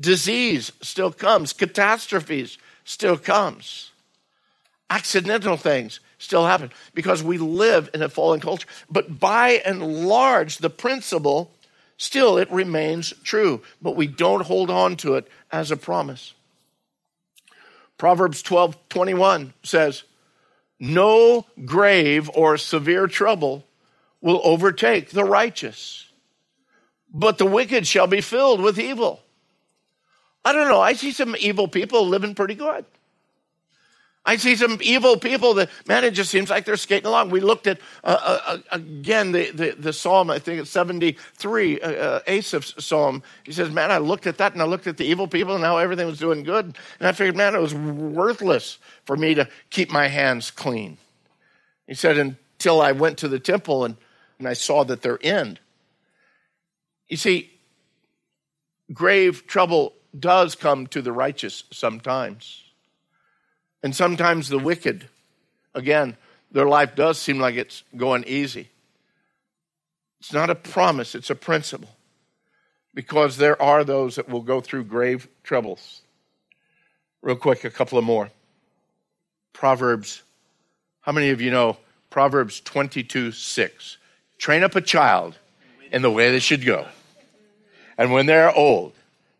Disease 0.00 0.72
still 0.80 1.12
comes, 1.12 1.52
catastrophes 1.52 2.58
still 2.84 3.16
comes 3.16 3.91
accidental 4.92 5.56
things 5.56 6.00
still 6.18 6.44
happen 6.44 6.70
because 6.92 7.22
we 7.22 7.38
live 7.38 7.88
in 7.94 8.02
a 8.02 8.10
fallen 8.10 8.40
culture. 8.40 8.68
But 8.90 9.18
by 9.18 9.62
and 9.64 10.06
large, 10.06 10.58
the 10.58 10.68
principle 10.68 11.50
still 11.96 12.36
it 12.36 12.50
remains 12.50 13.14
true, 13.24 13.62
but 13.80 13.96
we 13.96 14.06
don't 14.06 14.44
hold 14.44 14.68
on 14.70 14.96
to 14.96 15.14
it 15.14 15.28
as 15.50 15.70
a 15.70 15.78
promise. 15.78 16.34
Proverbs 17.96 18.42
12 18.42 18.76
21 18.90 19.54
says, 19.62 20.02
No 20.78 21.46
grave 21.64 22.30
or 22.34 22.58
severe 22.58 23.06
trouble 23.06 23.64
will 24.20 24.42
overtake 24.44 25.10
the 25.10 25.24
righteous, 25.24 26.06
but 27.12 27.38
the 27.38 27.46
wicked 27.46 27.86
shall 27.86 28.06
be 28.06 28.20
filled 28.20 28.60
with 28.60 28.78
evil. 28.78 29.22
I 30.44 30.52
don't 30.52 30.68
know. 30.68 30.80
I 30.80 30.92
see 30.92 31.12
some 31.12 31.34
evil 31.38 31.68
people 31.68 32.06
living 32.06 32.34
pretty 32.34 32.56
good. 32.56 32.84
I 34.24 34.36
see 34.36 34.54
some 34.54 34.78
evil 34.80 35.16
people 35.16 35.54
that, 35.54 35.68
man, 35.88 36.04
it 36.04 36.12
just 36.12 36.30
seems 36.30 36.48
like 36.48 36.64
they're 36.64 36.76
skating 36.76 37.06
along. 37.06 37.30
We 37.30 37.40
looked 37.40 37.66
at, 37.66 37.80
uh, 38.04 38.18
uh, 38.22 38.40
uh 38.46 38.58
again, 38.70 39.32
the, 39.32 39.50
the, 39.50 39.70
the, 39.72 39.92
psalm, 39.92 40.30
I 40.30 40.38
think 40.38 40.60
it's 40.60 40.70
73, 40.70 41.80
uh, 41.80 41.90
uh, 41.90 42.20
Asaph's 42.28 42.84
psalm. 42.84 43.24
He 43.42 43.50
says, 43.50 43.70
man, 43.70 43.90
I 43.90 43.98
looked 43.98 44.28
at 44.28 44.38
that 44.38 44.52
and 44.52 44.62
I 44.62 44.64
looked 44.66 44.86
at 44.86 44.96
the 44.96 45.04
evil 45.04 45.26
people 45.26 45.56
and 45.56 45.64
how 45.64 45.78
everything 45.78 46.06
was 46.06 46.20
doing 46.20 46.44
good. 46.44 46.66
And 47.00 47.08
I 47.08 47.12
figured, 47.12 47.36
man, 47.36 47.56
it 47.56 47.60
was 47.60 47.74
worthless 47.74 48.78
for 49.06 49.16
me 49.16 49.34
to 49.34 49.48
keep 49.70 49.90
my 49.90 50.06
hands 50.06 50.52
clean. 50.52 50.98
He 51.88 51.94
said, 51.94 52.16
until 52.16 52.80
I 52.80 52.92
went 52.92 53.18
to 53.18 53.28
the 53.28 53.40
temple 53.40 53.84
and, 53.84 53.96
and 54.38 54.46
I 54.46 54.52
saw 54.52 54.84
that 54.84 55.02
they're 55.02 55.16
in. 55.16 55.58
You 57.08 57.16
see, 57.16 57.50
grave 58.92 59.48
trouble 59.48 59.94
does 60.16 60.54
come 60.54 60.86
to 60.88 61.02
the 61.02 61.10
righteous 61.10 61.64
sometimes. 61.72 62.62
And 63.82 63.94
sometimes 63.94 64.48
the 64.48 64.58
wicked, 64.58 65.08
again, 65.74 66.16
their 66.52 66.66
life 66.66 66.94
does 66.94 67.18
seem 67.18 67.38
like 67.38 67.56
it's 67.56 67.82
going 67.96 68.24
easy. 68.26 68.68
It's 70.20 70.32
not 70.32 70.50
a 70.50 70.54
promise, 70.54 71.14
it's 71.14 71.30
a 71.30 71.34
principle. 71.34 71.90
Because 72.94 73.38
there 73.38 73.60
are 73.60 73.84
those 73.84 74.16
that 74.16 74.28
will 74.28 74.42
go 74.42 74.60
through 74.60 74.84
grave 74.84 75.26
troubles. 75.42 76.02
Real 77.22 77.36
quick, 77.36 77.64
a 77.64 77.70
couple 77.70 77.98
of 77.98 78.04
more. 78.04 78.30
Proverbs, 79.52 80.22
how 81.00 81.12
many 81.12 81.30
of 81.30 81.40
you 81.40 81.50
know 81.50 81.78
Proverbs 82.10 82.60
22 82.60 83.32
6? 83.32 83.96
Train 84.38 84.62
up 84.62 84.76
a 84.76 84.80
child 84.80 85.38
in 85.90 86.02
the 86.02 86.10
way 86.10 86.30
they 86.30 86.38
should 86.38 86.64
go. 86.64 86.86
And 87.96 88.12
when 88.12 88.26
they're 88.26 88.54
old, 88.54 88.92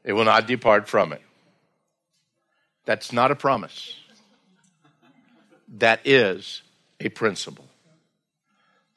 they 0.02 0.12
will 0.12 0.24
not 0.24 0.46
depart 0.46 0.88
from 0.88 1.12
it. 1.12 1.20
That's 2.84 3.12
not 3.12 3.30
a 3.30 3.36
promise 3.36 3.96
that 5.72 6.00
is 6.04 6.62
a 7.00 7.08
principle. 7.08 7.66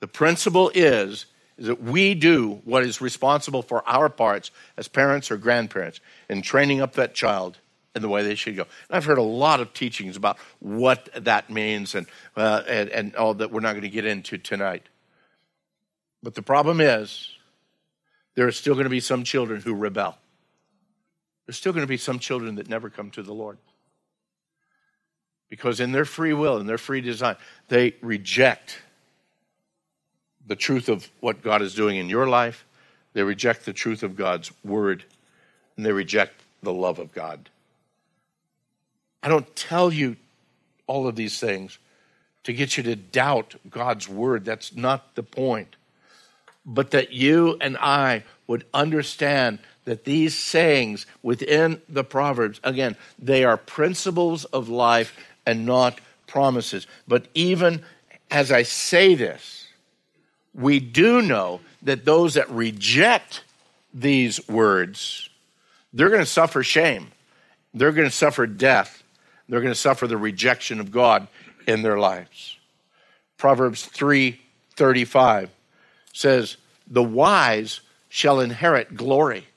The 0.02 0.08
principle 0.08 0.72
is, 0.74 1.26
is 1.58 1.68
that 1.68 1.82
we 1.82 2.14
do 2.14 2.62
what 2.66 2.84
is 2.84 3.02
responsible 3.02 3.62
for 3.62 3.88
our 3.88 4.10
parts 4.10 4.52
as 4.78 4.88
parents 4.88 5.32
or 5.32 5.38
grandparents 5.38 6.02
in 6.30 6.42
training 6.42 6.82
up 6.82 6.94
that 6.94 7.16
child 7.16 7.58
in 7.96 8.02
the 8.02 8.10
way 8.10 8.24
they 8.24 8.36
should 8.36 8.58
go. 8.58 8.64
And 8.90 8.98
I've 8.98 9.06
heard 9.06 9.18
a 9.18 9.24
lot 9.24 9.62
of 9.62 9.74
teachings 9.74 10.18
about 10.18 10.38
what 10.60 11.10
that 11.16 11.50
means 11.50 11.96
and, 11.96 12.08
uh, 12.36 12.62
and, 12.68 12.90
and 12.90 13.16
all 13.16 13.34
that 13.36 13.52
we're 13.52 13.62
not 13.62 13.72
going 13.72 13.84
to 13.84 13.90
get 13.90 14.06
into 14.06 14.38
tonight. 14.38 14.84
But 16.22 16.36
the 16.36 16.42
problem 16.42 16.82
is, 16.82 17.32
there 18.36 18.48
are 18.48 18.52
still 18.52 18.74
going 18.74 18.84
to 18.84 18.90
be 18.90 19.00
some 19.00 19.24
children 19.24 19.62
who 19.62 19.74
rebel. 19.74 20.18
There's 21.46 21.56
still 21.56 21.72
going 21.72 21.84
to 21.84 21.88
be 21.88 21.98
some 21.98 22.20
children 22.20 22.56
that 22.56 22.68
never 22.68 22.90
come 22.90 23.12
to 23.12 23.24
the 23.24 23.34
Lord 23.34 23.58
because 25.50 25.80
in 25.80 25.92
their 25.92 26.06
free 26.06 26.34
will 26.34 26.58
and 26.58 26.68
their 26.68 26.78
free 26.78 27.02
design, 27.02 27.36
they 27.70 27.96
reject 28.02 28.80
the 30.48 30.56
truth 30.56 30.90
of 30.90 31.10
what 31.22 31.42
God 31.42 31.62
is 31.62 31.74
doing 31.76 31.98
in 31.98 32.10
your 32.10 32.28
life. 32.28 32.66
They 33.14 33.24
reject 33.24 33.66
the 33.66 33.74
truth 33.74 34.04
of 34.04 34.16
God's 34.16 34.52
word, 34.64 35.04
and 35.78 35.86
they 35.86 35.92
reject 35.92 36.34
the 36.62 36.74
love 36.74 37.00
of 37.00 37.14
God. 37.14 37.50
I 39.24 39.28
don't 39.30 39.56
tell 39.56 39.92
you 39.94 40.18
all 40.88 41.08
of 41.08 41.16
these 41.16 41.40
things 41.40 41.80
to 42.44 42.54
get 42.54 42.78
you 42.78 42.84
to 42.84 42.96
doubt 42.96 43.56
God's 43.70 44.08
word. 44.08 44.46
That's 44.46 44.76
not 44.76 45.16
the 45.16 45.24
point. 45.24 45.76
but 46.66 46.92
that 46.92 47.14
you 47.14 47.58
and 47.62 47.78
I 47.78 48.24
would 48.48 48.66
understand 48.74 49.60
that 49.86 50.04
these 50.04 50.36
sayings 50.36 51.06
within 51.22 51.82
the 51.88 52.04
Proverbs, 52.04 52.60
again, 52.64 52.96
they 53.20 53.44
are 53.44 53.58
principles 53.58 54.46
of 54.46 54.68
life 54.68 55.16
and 55.46 55.66
not 55.66 56.00
promises. 56.28 56.88
But 57.08 57.28
even 57.34 57.84
as 58.32 58.52
I 58.52 58.64
say 58.64 59.16
this, 59.16 59.68
we 60.54 60.80
do 60.80 61.22
know 61.22 61.62
that 61.84 62.06
those 62.06 62.36
that 62.36 62.50
reject 62.50 63.44
these 63.94 64.46
words, 64.48 65.30
they're 65.94 66.10
going 66.10 66.22
to 66.22 66.26
suffer 66.26 66.64
shame. 66.64 67.12
They're 67.74 67.92
going 67.92 68.10
to 68.10 68.16
suffer 68.16 68.48
death. 68.48 69.04
They're 69.48 69.62
going 69.62 69.74
to 69.74 69.80
suffer 69.80 70.08
the 70.08 70.18
rejection 70.18 70.80
of 70.80 70.92
God 70.92 71.28
in 71.68 71.82
their 71.82 72.00
lives. 72.00 72.58
Proverbs 73.38 73.86
3:35 73.86 75.50
says, 76.14 76.58
"The 76.88 77.04
wise 77.04 77.82
shall 78.10 78.40
inherit 78.40 78.96
glory." 78.96 79.48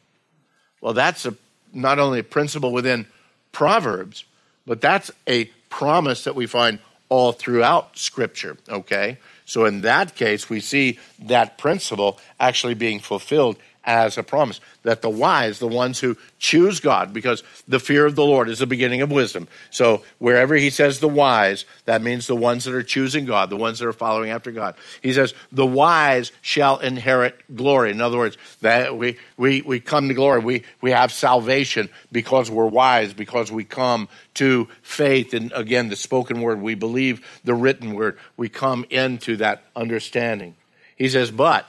Well, 0.80 0.92
that's 0.92 1.26
a, 1.26 1.34
not 1.72 1.98
only 1.98 2.18
a 2.20 2.24
principle 2.24 2.72
within 2.72 3.06
Proverbs, 3.52 4.24
but 4.66 4.80
that's 4.80 5.10
a 5.28 5.50
promise 5.70 6.24
that 6.24 6.34
we 6.34 6.46
find 6.46 6.78
all 7.08 7.32
throughout 7.32 7.96
Scripture, 7.96 8.56
okay? 8.68 9.18
So 9.44 9.64
in 9.64 9.80
that 9.82 10.14
case, 10.14 10.50
we 10.50 10.60
see 10.60 10.98
that 11.20 11.56
principle 11.56 12.18
actually 12.38 12.74
being 12.74 13.00
fulfilled 13.00 13.56
as 13.88 14.18
a 14.18 14.22
promise 14.22 14.60
that 14.82 15.00
the 15.00 15.08
wise, 15.08 15.58
the 15.58 15.66
ones 15.66 15.98
who 15.98 16.14
choose 16.38 16.78
God, 16.78 17.14
because 17.14 17.42
the 17.66 17.80
fear 17.80 18.04
of 18.04 18.16
the 18.16 18.24
Lord 18.24 18.50
is 18.50 18.58
the 18.58 18.66
beginning 18.66 19.00
of 19.00 19.10
wisdom. 19.10 19.48
So 19.70 20.02
wherever 20.18 20.54
he 20.54 20.68
says 20.68 21.00
the 21.00 21.08
wise, 21.08 21.64
that 21.86 22.02
means 22.02 22.26
the 22.26 22.36
ones 22.36 22.64
that 22.64 22.74
are 22.74 22.82
choosing 22.82 23.24
God, 23.24 23.48
the 23.48 23.56
ones 23.56 23.78
that 23.78 23.88
are 23.88 23.94
following 23.94 24.28
after 24.28 24.52
God. 24.52 24.74
He 25.00 25.14
says, 25.14 25.32
the 25.50 25.64
wise 25.64 26.32
shall 26.42 26.78
inherit 26.80 27.56
glory. 27.56 27.90
In 27.90 28.02
other 28.02 28.18
words, 28.18 28.36
that 28.60 28.94
we, 28.94 29.16
we, 29.38 29.62
we 29.62 29.80
come 29.80 30.08
to 30.08 30.14
glory. 30.14 30.40
We, 30.40 30.64
we 30.82 30.90
have 30.90 31.10
salvation 31.10 31.88
because 32.12 32.50
we're 32.50 32.66
wise, 32.66 33.14
because 33.14 33.50
we 33.50 33.64
come 33.64 34.10
to 34.34 34.68
faith. 34.82 35.32
And 35.32 35.50
again, 35.52 35.88
the 35.88 35.96
spoken 35.96 36.42
word, 36.42 36.60
we 36.60 36.74
believe 36.74 37.26
the 37.42 37.54
written 37.54 37.94
word. 37.94 38.18
We 38.36 38.50
come 38.50 38.84
into 38.90 39.36
that 39.38 39.62
understanding. 39.74 40.56
He 40.96 41.08
says, 41.08 41.30
but 41.30 41.64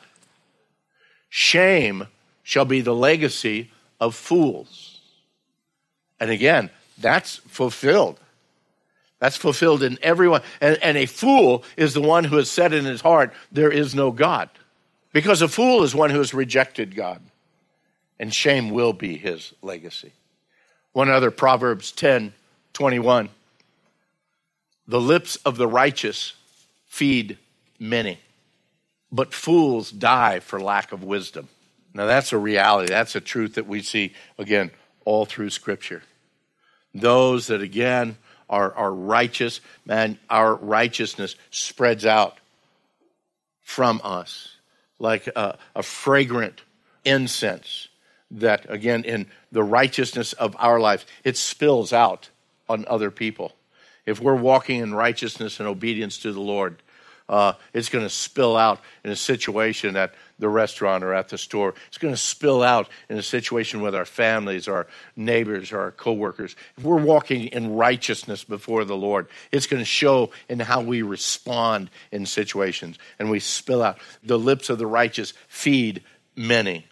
Shame 1.29 2.07
shall 2.43 2.65
be 2.65 2.81
the 2.81 2.95
legacy 2.95 3.71
of 3.99 4.15
fools. 4.15 4.99
And 6.19 6.31
again, 6.31 6.69
that's 6.97 7.37
fulfilled. 7.37 8.19
That's 9.19 9.37
fulfilled 9.37 9.83
in 9.83 9.99
everyone. 10.01 10.41
And, 10.61 10.77
and, 10.81 10.97
a 10.97 11.05
fool 11.05 11.63
is 11.77 11.93
the 11.93 12.01
one 12.01 12.23
who 12.23 12.37
has 12.37 12.49
said 12.49 12.73
in 12.73 12.85
his 12.85 13.01
heart, 13.01 13.33
There 13.51 13.71
is 13.71 13.93
no 13.93 14.11
God. 14.11 14.49
Because 15.11 15.41
a 15.41 15.47
fool 15.47 15.83
is 15.83 15.93
one 15.93 16.09
who 16.09 16.19
has 16.19 16.33
rejected 16.33 16.95
God. 16.95 17.21
And 18.19 18.33
shame 18.33 18.69
will 18.69 18.93
be 18.93 19.17
his 19.17 19.53
legacy. 19.61 20.13
One 20.93 21.09
other, 21.09 21.31
Proverbs 21.31 21.91
10 21.91 22.33
21. 22.73 23.29
The 24.87 25.01
lips 25.01 25.35
of 25.37 25.57
the 25.57 25.67
righteous 25.67 26.33
feed 26.87 27.37
many 27.77 28.19
but 29.11 29.33
fools 29.33 29.91
die 29.91 30.39
for 30.39 30.59
lack 30.59 30.91
of 30.91 31.03
wisdom. 31.03 31.47
Now, 31.93 32.05
that's 32.05 32.33
a 32.33 32.37
reality. 32.37 32.89
That's 32.89 33.15
a 33.15 33.21
truth 33.21 33.55
that 33.55 33.67
we 33.67 33.81
see, 33.81 34.13
again, 34.37 34.71
all 35.05 35.25
through 35.25 35.49
Scripture. 35.49 36.03
Those 36.93 37.47
that, 37.47 37.61
again, 37.61 38.17
are, 38.49 38.73
are 38.73 38.93
righteous, 38.93 39.61
man, 39.85 40.19
our 40.29 40.55
righteousness 40.55 41.35
spreads 41.51 42.05
out 42.05 42.37
from 43.61 44.01
us 44.03 44.55
like 44.97 45.27
a, 45.27 45.57
a 45.75 45.83
fragrant 45.83 46.61
incense 47.05 47.87
that, 48.31 48.65
again, 48.69 49.03
in 49.03 49.27
the 49.51 49.63
righteousness 49.63 50.33
of 50.33 50.55
our 50.59 50.79
life, 50.79 51.05
it 51.23 51.37
spills 51.37 51.93
out 51.93 52.29
on 52.67 52.85
other 52.87 53.09
people. 53.09 53.53
If 54.05 54.19
we're 54.19 54.35
walking 54.35 54.79
in 54.79 54.93
righteousness 54.93 55.59
and 55.59 55.67
obedience 55.67 56.17
to 56.19 56.31
the 56.31 56.41
Lord, 56.41 56.81
uh, 57.29 57.53
it's 57.73 57.89
going 57.89 58.03
to 58.03 58.09
spill 58.09 58.57
out 58.57 58.79
in 59.03 59.11
a 59.11 59.15
situation 59.15 59.95
at 59.95 60.13
the 60.39 60.49
restaurant 60.49 61.03
or 61.03 61.13
at 61.13 61.29
the 61.29 61.37
store. 61.37 61.75
It's 61.87 61.99
going 61.99 62.13
to 62.13 62.19
spill 62.19 62.63
out 62.63 62.89
in 63.07 63.17
a 63.17 63.23
situation 63.23 63.81
with 63.81 63.93
our 63.93 64.05
families, 64.05 64.67
our 64.67 64.87
neighbors, 65.15 65.71
or 65.71 65.79
our 65.79 65.91
coworkers. 65.91 66.55
If 66.75 66.83
we're 66.83 67.01
walking 67.01 67.45
in 67.47 67.75
righteousness 67.75 68.43
before 68.43 68.83
the 68.83 68.97
Lord, 68.97 69.27
it's 69.51 69.67
going 69.67 69.81
to 69.81 69.85
show 69.85 70.31
in 70.49 70.59
how 70.59 70.81
we 70.81 71.03
respond 71.03 71.91
in 72.11 72.25
situations 72.25 72.97
and 73.19 73.29
we 73.29 73.39
spill 73.39 73.83
out. 73.83 73.99
The 74.23 74.39
lips 74.39 74.69
of 74.69 74.79
the 74.79 74.87
righteous 74.87 75.33
feed 75.47 76.03
many, 76.35 76.87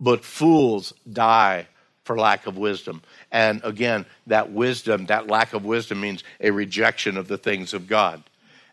but 0.00 0.24
fools 0.24 0.94
die 1.12 1.66
for 2.04 2.16
lack 2.16 2.46
of 2.46 2.56
wisdom. 2.56 3.02
And 3.30 3.60
again, 3.64 4.06
that 4.28 4.50
wisdom, 4.50 5.06
that 5.06 5.26
lack 5.26 5.52
of 5.52 5.64
wisdom 5.64 6.00
means 6.00 6.24
a 6.40 6.50
rejection 6.50 7.16
of 7.16 7.28
the 7.28 7.38
things 7.38 7.74
of 7.74 7.86
God 7.86 8.22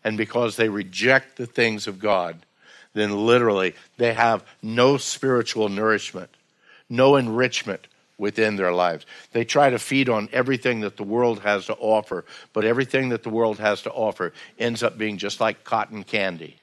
and 0.04 0.16
because 0.16 0.56
they 0.56 0.68
reject 0.68 1.36
the 1.36 1.46
things 1.46 1.86
of 1.86 1.98
God, 1.98 2.44
then 2.92 3.26
literally 3.26 3.74
they 3.96 4.14
have 4.14 4.44
no 4.62 4.96
spiritual 4.96 5.68
nourishment, 5.68 6.30
no 6.88 7.16
enrichment 7.16 7.86
within 8.18 8.56
their 8.56 8.72
lives. 8.72 9.06
They 9.32 9.44
try 9.44 9.70
to 9.70 9.78
feed 9.78 10.08
on 10.08 10.28
everything 10.32 10.80
that 10.80 10.96
the 10.96 11.02
world 11.02 11.40
has 11.40 11.66
to 11.66 11.74
offer, 11.74 12.24
but 12.52 12.64
everything 12.64 13.08
that 13.10 13.22
the 13.22 13.30
world 13.30 13.58
has 13.58 13.82
to 13.82 13.90
offer 13.90 14.32
ends 14.58 14.82
up 14.82 14.98
being 14.98 15.16
just 15.16 15.40
like 15.40 15.64
cotton 15.64 16.04
candy. 16.04 16.56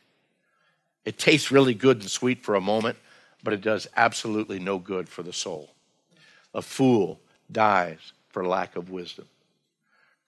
It 1.03 1.17
tastes 1.17 1.51
really 1.51 1.73
good 1.73 2.01
and 2.01 2.11
sweet 2.11 2.43
for 2.43 2.55
a 2.55 2.61
moment, 2.61 2.97
but 3.43 3.53
it 3.53 3.61
does 3.61 3.87
absolutely 3.95 4.59
no 4.59 4.77
good 4.77 5.09
for 5.09 5.23
the 5.23 5.33
soul. 5.33 5.71
A 6.53 6.61
fool 6.61 7.19
dies 7.51 8.11
for 8.29 8.45
lack 8.45 8.75
of 8.75 8.89
wisdom. 8.89 9.25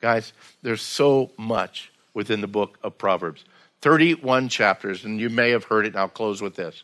Guys, 0.02 0.32
there's 0.62 0.82
so 0.82 1.32
much 1.38 1.92
within 2.20 2.42
the 2.42 2.48
book 2.48 2.78
of 2.84 2.98
Proverbs. 2.98 3.46
31 3.80 4.50
chapters, 4.50 5.06
and 5.06 5.22
you 5.22 5.30
may 5.30 5.52
have 5.52 5.64
heard 5.64 5.86
it, 5.86 5.94
and 5.94 5.98
I'll 5.98 6.10
close 6.10 6.42
with 6.42 6.56
this. 6.56 6.84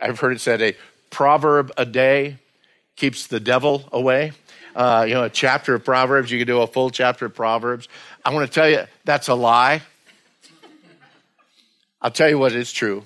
I've 0.00 0.18
heard 0.18 0.32
it 0.32 0.40
said 0.40 0.62
a 0.62 0.74
proverb 1.10 1.70
a 1.76 1.84
day 1.84 2.38
keeps 2.96 3.26
the 3.26 3.40
devil 3.40 3.84
away. 3.92 4.32
Uh, 4.74 5.04
you 5.06 5.12
know, 5.12 5.24
a 5.24 5.28
chapter 5.28 5.74
of 5.74 5.84
Proverbs, 5.84 6.30
you 6.30 6.38
could 6.38 6.46
do 6.46 6.62
a 6.62 6.66
full 6.66 6.88
chapter 6.88 7.26
of 7.26 7.34
Proverbs. 7.34 7.88
I 8.24 8.32
want 8.32 8.50
to 8.50 8.54
tell 8.54 8.70
you, 8.70 8.84
that's 9.04 9.28
a 9.28 9.34
lie. 9.34 9.82
I'll 12.00 12.10
tell 12.10 12.30
you 12.30 12.38
what 12.38 12.52
is 12.52 12.72
true. 12.72 13.04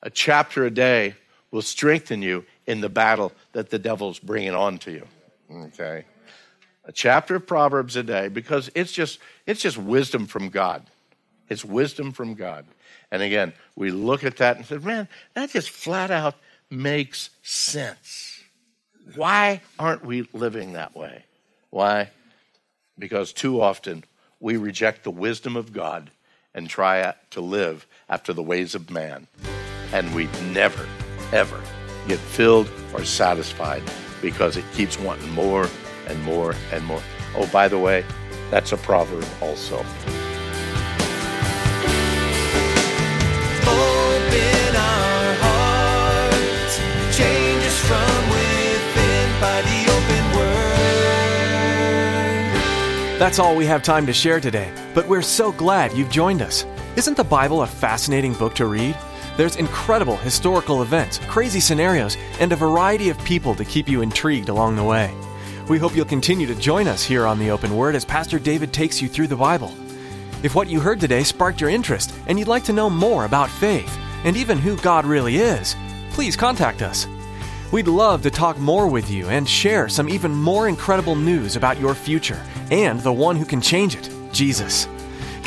A 0.00 0.10
chapter 0.10 0.64
a 0.64 0.70
day 0.70 1.16
will 1.50 1.60
strengthen 1.62 2.22
you 2.22 2.44
in 2.68 2.80
the 2.80 2.88
battle 2.88 3.32
that 3.50 3.70
the 3.70 3.80
devil's 3.80 4.20
bringing 4.20 4.54
on 4.54 4.78
to 4.78 4.92
you. 4.92 5.06
Okay? 5.52 6.04
A 6.86 6.92
chapter 6.92 7.34
of 7.34 7.46
Proverbs 7.46 7.96
a 7.96 8.02
day 8.02 8.28
because 8.28 8.70
it's 8.74 8.92
just 8.92 9.18
it's 9.44 9.60
just 9.60 9.76
wisdom 9.76 10.26
from 10.26 10.48
God. 10.48 10.82
It's 11.48 11.64
wisdom 11.64 12.12
from 12.12 12.34
God. 12.34 12.64
And 13.10 13.22
again, 13.22 13.52
we 13.76 13.90
look 13.90 14.24
at 14.24 14.38
that 14.38 14.56
and 14.56 14.66
say, 14.66 14.78
man, 14.78 15.08
that 15.34 15.50
just 15.50 15.70
flat 15.70 16.10
out 16.10 16.34
makes 16.70 17.30
sense. 17.42 18.40
Why 19.14 19.60
aren't 19.78 20.04
we 20.04 20.28
living 20.32 20.72
that 20.72 20.96
way? 20.96 21.24
Why? 21.70 22.10
Because 22.98 23.32
too 23.32 23.60
often 23.60 24.04
we 24.40 24.56
reject 24.56 25.04
the 25.04 25.10
wisdom 25.10 25.56
of 25.56 25.72
God 25.72 26.10
and 26.54 26.68
try 26.68 27.14
to 27.30 27.40
live 27.40 27.86
after 28.08 28.32
the 28.32 28.42
ways 28.42 28.74
of 28.74 28.90
man. 28.90 29.28
And 29.92 30.12
we 30.14 30.26
never, 30.52 30.86
ever 31.32 31.60
get 32.08 32.18
filled 32.18 32.68
or 32.92 33.04
satisfied 33.04 33.82
because 34.20 34.56
it 34.56 34.64
keeps 34.74 34.98
wanting 34.98 35.30
more 35.30 35.68
and 36.06 36.22
more 36.22 36.54
and 36.72 36.84
more. 36.84 37.02
Oh, 37.34 37.46
by 37.52 37.68
the 37.68 37.78
way, 37.78 38.04
that's 38.50 38.72
a 38.72 38.76
proverb 38.76 39.24
also. 39.40 39.84
Open 43.68 44.76
our 44.76 45.34
hearts, 45.42 46.78
change 47.16 47.64
us 47.64 47.78
from 47.80 48.30
within 48.30 49.40
by 49.40 49.62
the 49.62 49.90
open 49.90 50.36
word. 50.36 50.76
That's 53.18 53.38
all 53.38 53.56
we 53.56 53.66
have 53.66 53.82
time 53.82 54.06
to 54.06 54.12
share 54.12 54.40
today, 54.40 54.70
but 54.94 55.08
we're 55.08 55.22
so 55.22 55.52
glad 55.52 55.92
you've 55.92 56.10
joined 56.10 56.42
us. 56.42 56.64
Isn't 56.96 57.16
the 57.16 57.24
Bible 57.24 57.62
a 57.62 57.66
fascinating 57.66 58.34
book 58.34 58.54
to 58.54 58.66
read? 58.66 58.96
There's 59.36 59.56
incredible 59.56 60.16
historical 60.16 60.80
events, 60.80 61.18
crazy 61.28 61.60
scenarios, 61.60 62.16
and 62.40 62.50
a 62.52 62.56
variety 62.56 63.10
of 63.10 63.22
people 63.24 63.54
to 63.56 63.66
keep 63.66 63.86
you 63.86 64.00
intrigued 64.00 64.48
along 64.48 64.76
the 64.76 64.84
way. 64.84 65.12
We 65.68 65.78
hope 65.78 65.96
you'll 65.96 66.04
continue 66.04 66.46
to 66.46 66.54
join 66.54 66.86
us 66.86 67.02
here 67.02 67.26
on 67.26 67.40
the 67.40 67.50
Open 67.50 67.76
Word 67.76 67.96
as 67.96 68.04
Pastor 68.04 68.38
David 68.38 68.72
takes 68.72 69.02
you 69.02 69.08
through 69.08 69.26
the 69.26 69.34
Bible. 69.34 69.74
If 70.44 70.54
what 70.54 70.68
you 70.68 70.78
heard 70.78 71.00
today 71.00 71.24
sparked 71.24 71.60
your 71.60 71.70
interest 71.70 72.14
and 72.28 72.38
you'd 72.38 72.46
like 72.46 72.62
to 72.64 72.72
know 72.72 72.88
more 72.88 73.24
about 73.24 73.50
faith 73.50 73.98
and 74.22 74.36
even 74.36 74.58
who 74.58 74.76
God 74.76 75.04
really 75.04 75.38
is, 75.38 75.74
please 76.10 76.36
contact 76.36 76.82
us. 76.82 77.08
We'd 77.72 77.88
love 77.88 78.22
to 78.22 78.30
talk 78.30 78.56
more 78.58 78.86
with 78.86 79.10
you 79.10 79.26
and 79.26 79.48
share 79.48 79.88
some 79.88 80.08
even 80.08 80.30
more 80.30 80.68
incredible 80.68 81.16
news 81.16 81.56
about 81.56 81.80
your 81.80 81.96
future 81.96 82.40
and 82.70 83.00
the 83.00 83.12
one 83.12 83.34
who 83.34 83.44
can 83.44 83.60
change 83.60 83.96
it, 83.96 84.08
Jesus. 84.30 84.86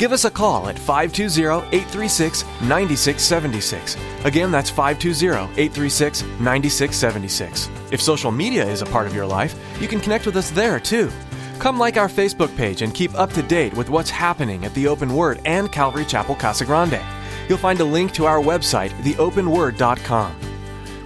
Give 0.00 0.12
us 0.12 0.24
a 0.24 0.30
call 0.30 0.70
at 0.70 0.78
520 0.78 1.66
836 1.76 2.44
9676. 2.62 3.98
Again, 4.24 4.50
that's 4.50 4.70
520 4.70 5.52
836 5.60 6.22
9676. 6.40 7.68
If 7.92 8.00
social 8.00 8.30
media 8.30 8.64
is 8.64 8.80
a 8.80 8.86
part 8.86 9.06
of 9.06 9.14
your 9.14 9.26
life, 9.26 9.54
you 9.78 9.86
can 9.86 10.00
connect 10.00 10.24
with 10.24 10.36
us 10.36 10.48
there 10.52 10.80
too. 10.80 11.10
Come 11.58 11.78
like 11.78 11.98
our 11.98 12.08
Facebook 12.08 12.56
page 12.56 12.80
and 12.80 12.94
keep 12.94 13.14
up 13.14 13.30
to 13.34 13.42
date 13.42 13.74
with 13.74 13.90
what's 13.90 14.08
happening 14.08 14.64
at 14.64 14.72
the 14.72 14.88
Open 14.88 15.14
Word 15.14 15.42
and 15.44 15.70
Calvary 15.70 16.06
Chapel 16.06 16.34
Casa 16.34 16.64
Grande. 16.64 17.02
You'll 17.46 17.58
find 17.58 17.78
a 17.80 17.84
link 17.84 18.14
to 18.14 18.24
our 18.24 18.40
website, 18.40 18.92
theopenword.com. 19.02 20.34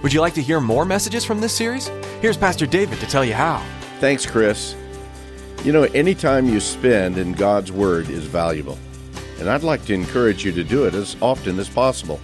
Would 0.03 0.13
you 0.13 0.21
like 0.21 0.35
to 0.35 0.41
hear 0.41 0.61
more 0.61 0.85
messages 0.85 1.25
from 1.25 1.41
this 1.41 1.51
series? 1.51 1.87
Here's 2.21 2.37
Pastor 2.37 2.65
David 2.65 3.01
to 3.01 3.07
tell 3.07 3.25
you 3.25 3.33
how. 3.33 3.61
Thanks, 3.99 4.25
Chris. 4.25 4.73
You 5.65 5.71
know, 5.71 5.85
any 5.95 6.13
time 6.13 6.47
you 6.47 6.59
spend 6.59 7.17
in 7.17 7.31
God's 7.31 7.71
Word 7.71 8.07
is 8.07 8.25
valuable, 8.25 8.77
and 9.39 9.49
I'd 9.49 9.63
like 9.63 9.83
to 9.85 9.95
encourage 9.95 10.45
you 10.45 10.51
to 10.51 10.63
do 10.63 10.85
it 10.85 10.93
as 10.93 11.17
often 11.23 11.57
as 11.57 11.67
possible. 11.67 12.19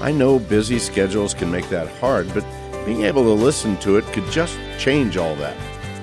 I 0.00 0.12
know 0.12 0.38
busy 0.38 0.78
schedules 0.78 1.34
can 1.34 1.50
make 1.50 1.68
that 1.70 1.88
hard, 1.98 2.32
but 2.32 2.46
being 2.86 3.02
able 3.02 3.24
to 3.24 3.32
listen 3.32 3.78
to 3.78 3.96
it 3.96 4.04
could 4.12 4.30
just 4.30 4.56
change 4.78 5.16
all 5.16 5.34
that. 5.34 5.56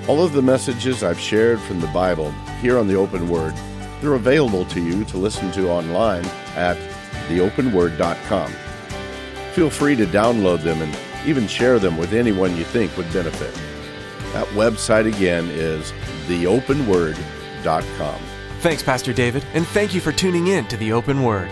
All 0.06 0.22
of 0.22 0.34
the 0.34 0.42
messages 0.42 1.02
I've 1.02 1.18
shared 1.18 1.60
from 1.60 1.80
the 1.80 1.86
Bible 1.86 2.30
here 2.60 2.78
on 2.78 2.88
the 2.88 2.96
Open 2.96 3.26
Word, 3.26 3.54
they're 4.02 4.12
available 4.12 4.66
to 4.66 4.82
you 4.82 5.06
to 5.06 5.16
listen 5.16 5.50
to 5.52 5.70
online 5.70 6.26
at 6.56 6.76
theopenword.com. 7.30 8.52
Feel 9.54 9.70
free 9.70 9.96
to 9.96 10.04
download 10.04 10.62
them 10.62 10.82
and 10.82 10.94
even 11.26 11.48
share 11.48 11.78
them 11.78 11.96
with 11.96 12.12
anyone 12.12 12.54
you 12.54 12.64
think 12.64 12.94
would 12.98 13.10
benefit. 13.14 13.54
That 14.34 14.46
website 14.48 15.06
again 15.06 15.48
is 15.50 15.94
theopenword.com. 16.26 18.20
Thanks, 18.60 18.82
Pastor 18.82 19.12
David, 19.12 19.44
and 19.54 19.66
thank 19.68 19.94
you 19.94 20.00
for 20.00 20.12
tuning 20.12 20.48
in 20.48 20.66
to 20.68 20.76
the 20.76 20.92
Open 20.92 21.22
Word. 21.22 21.50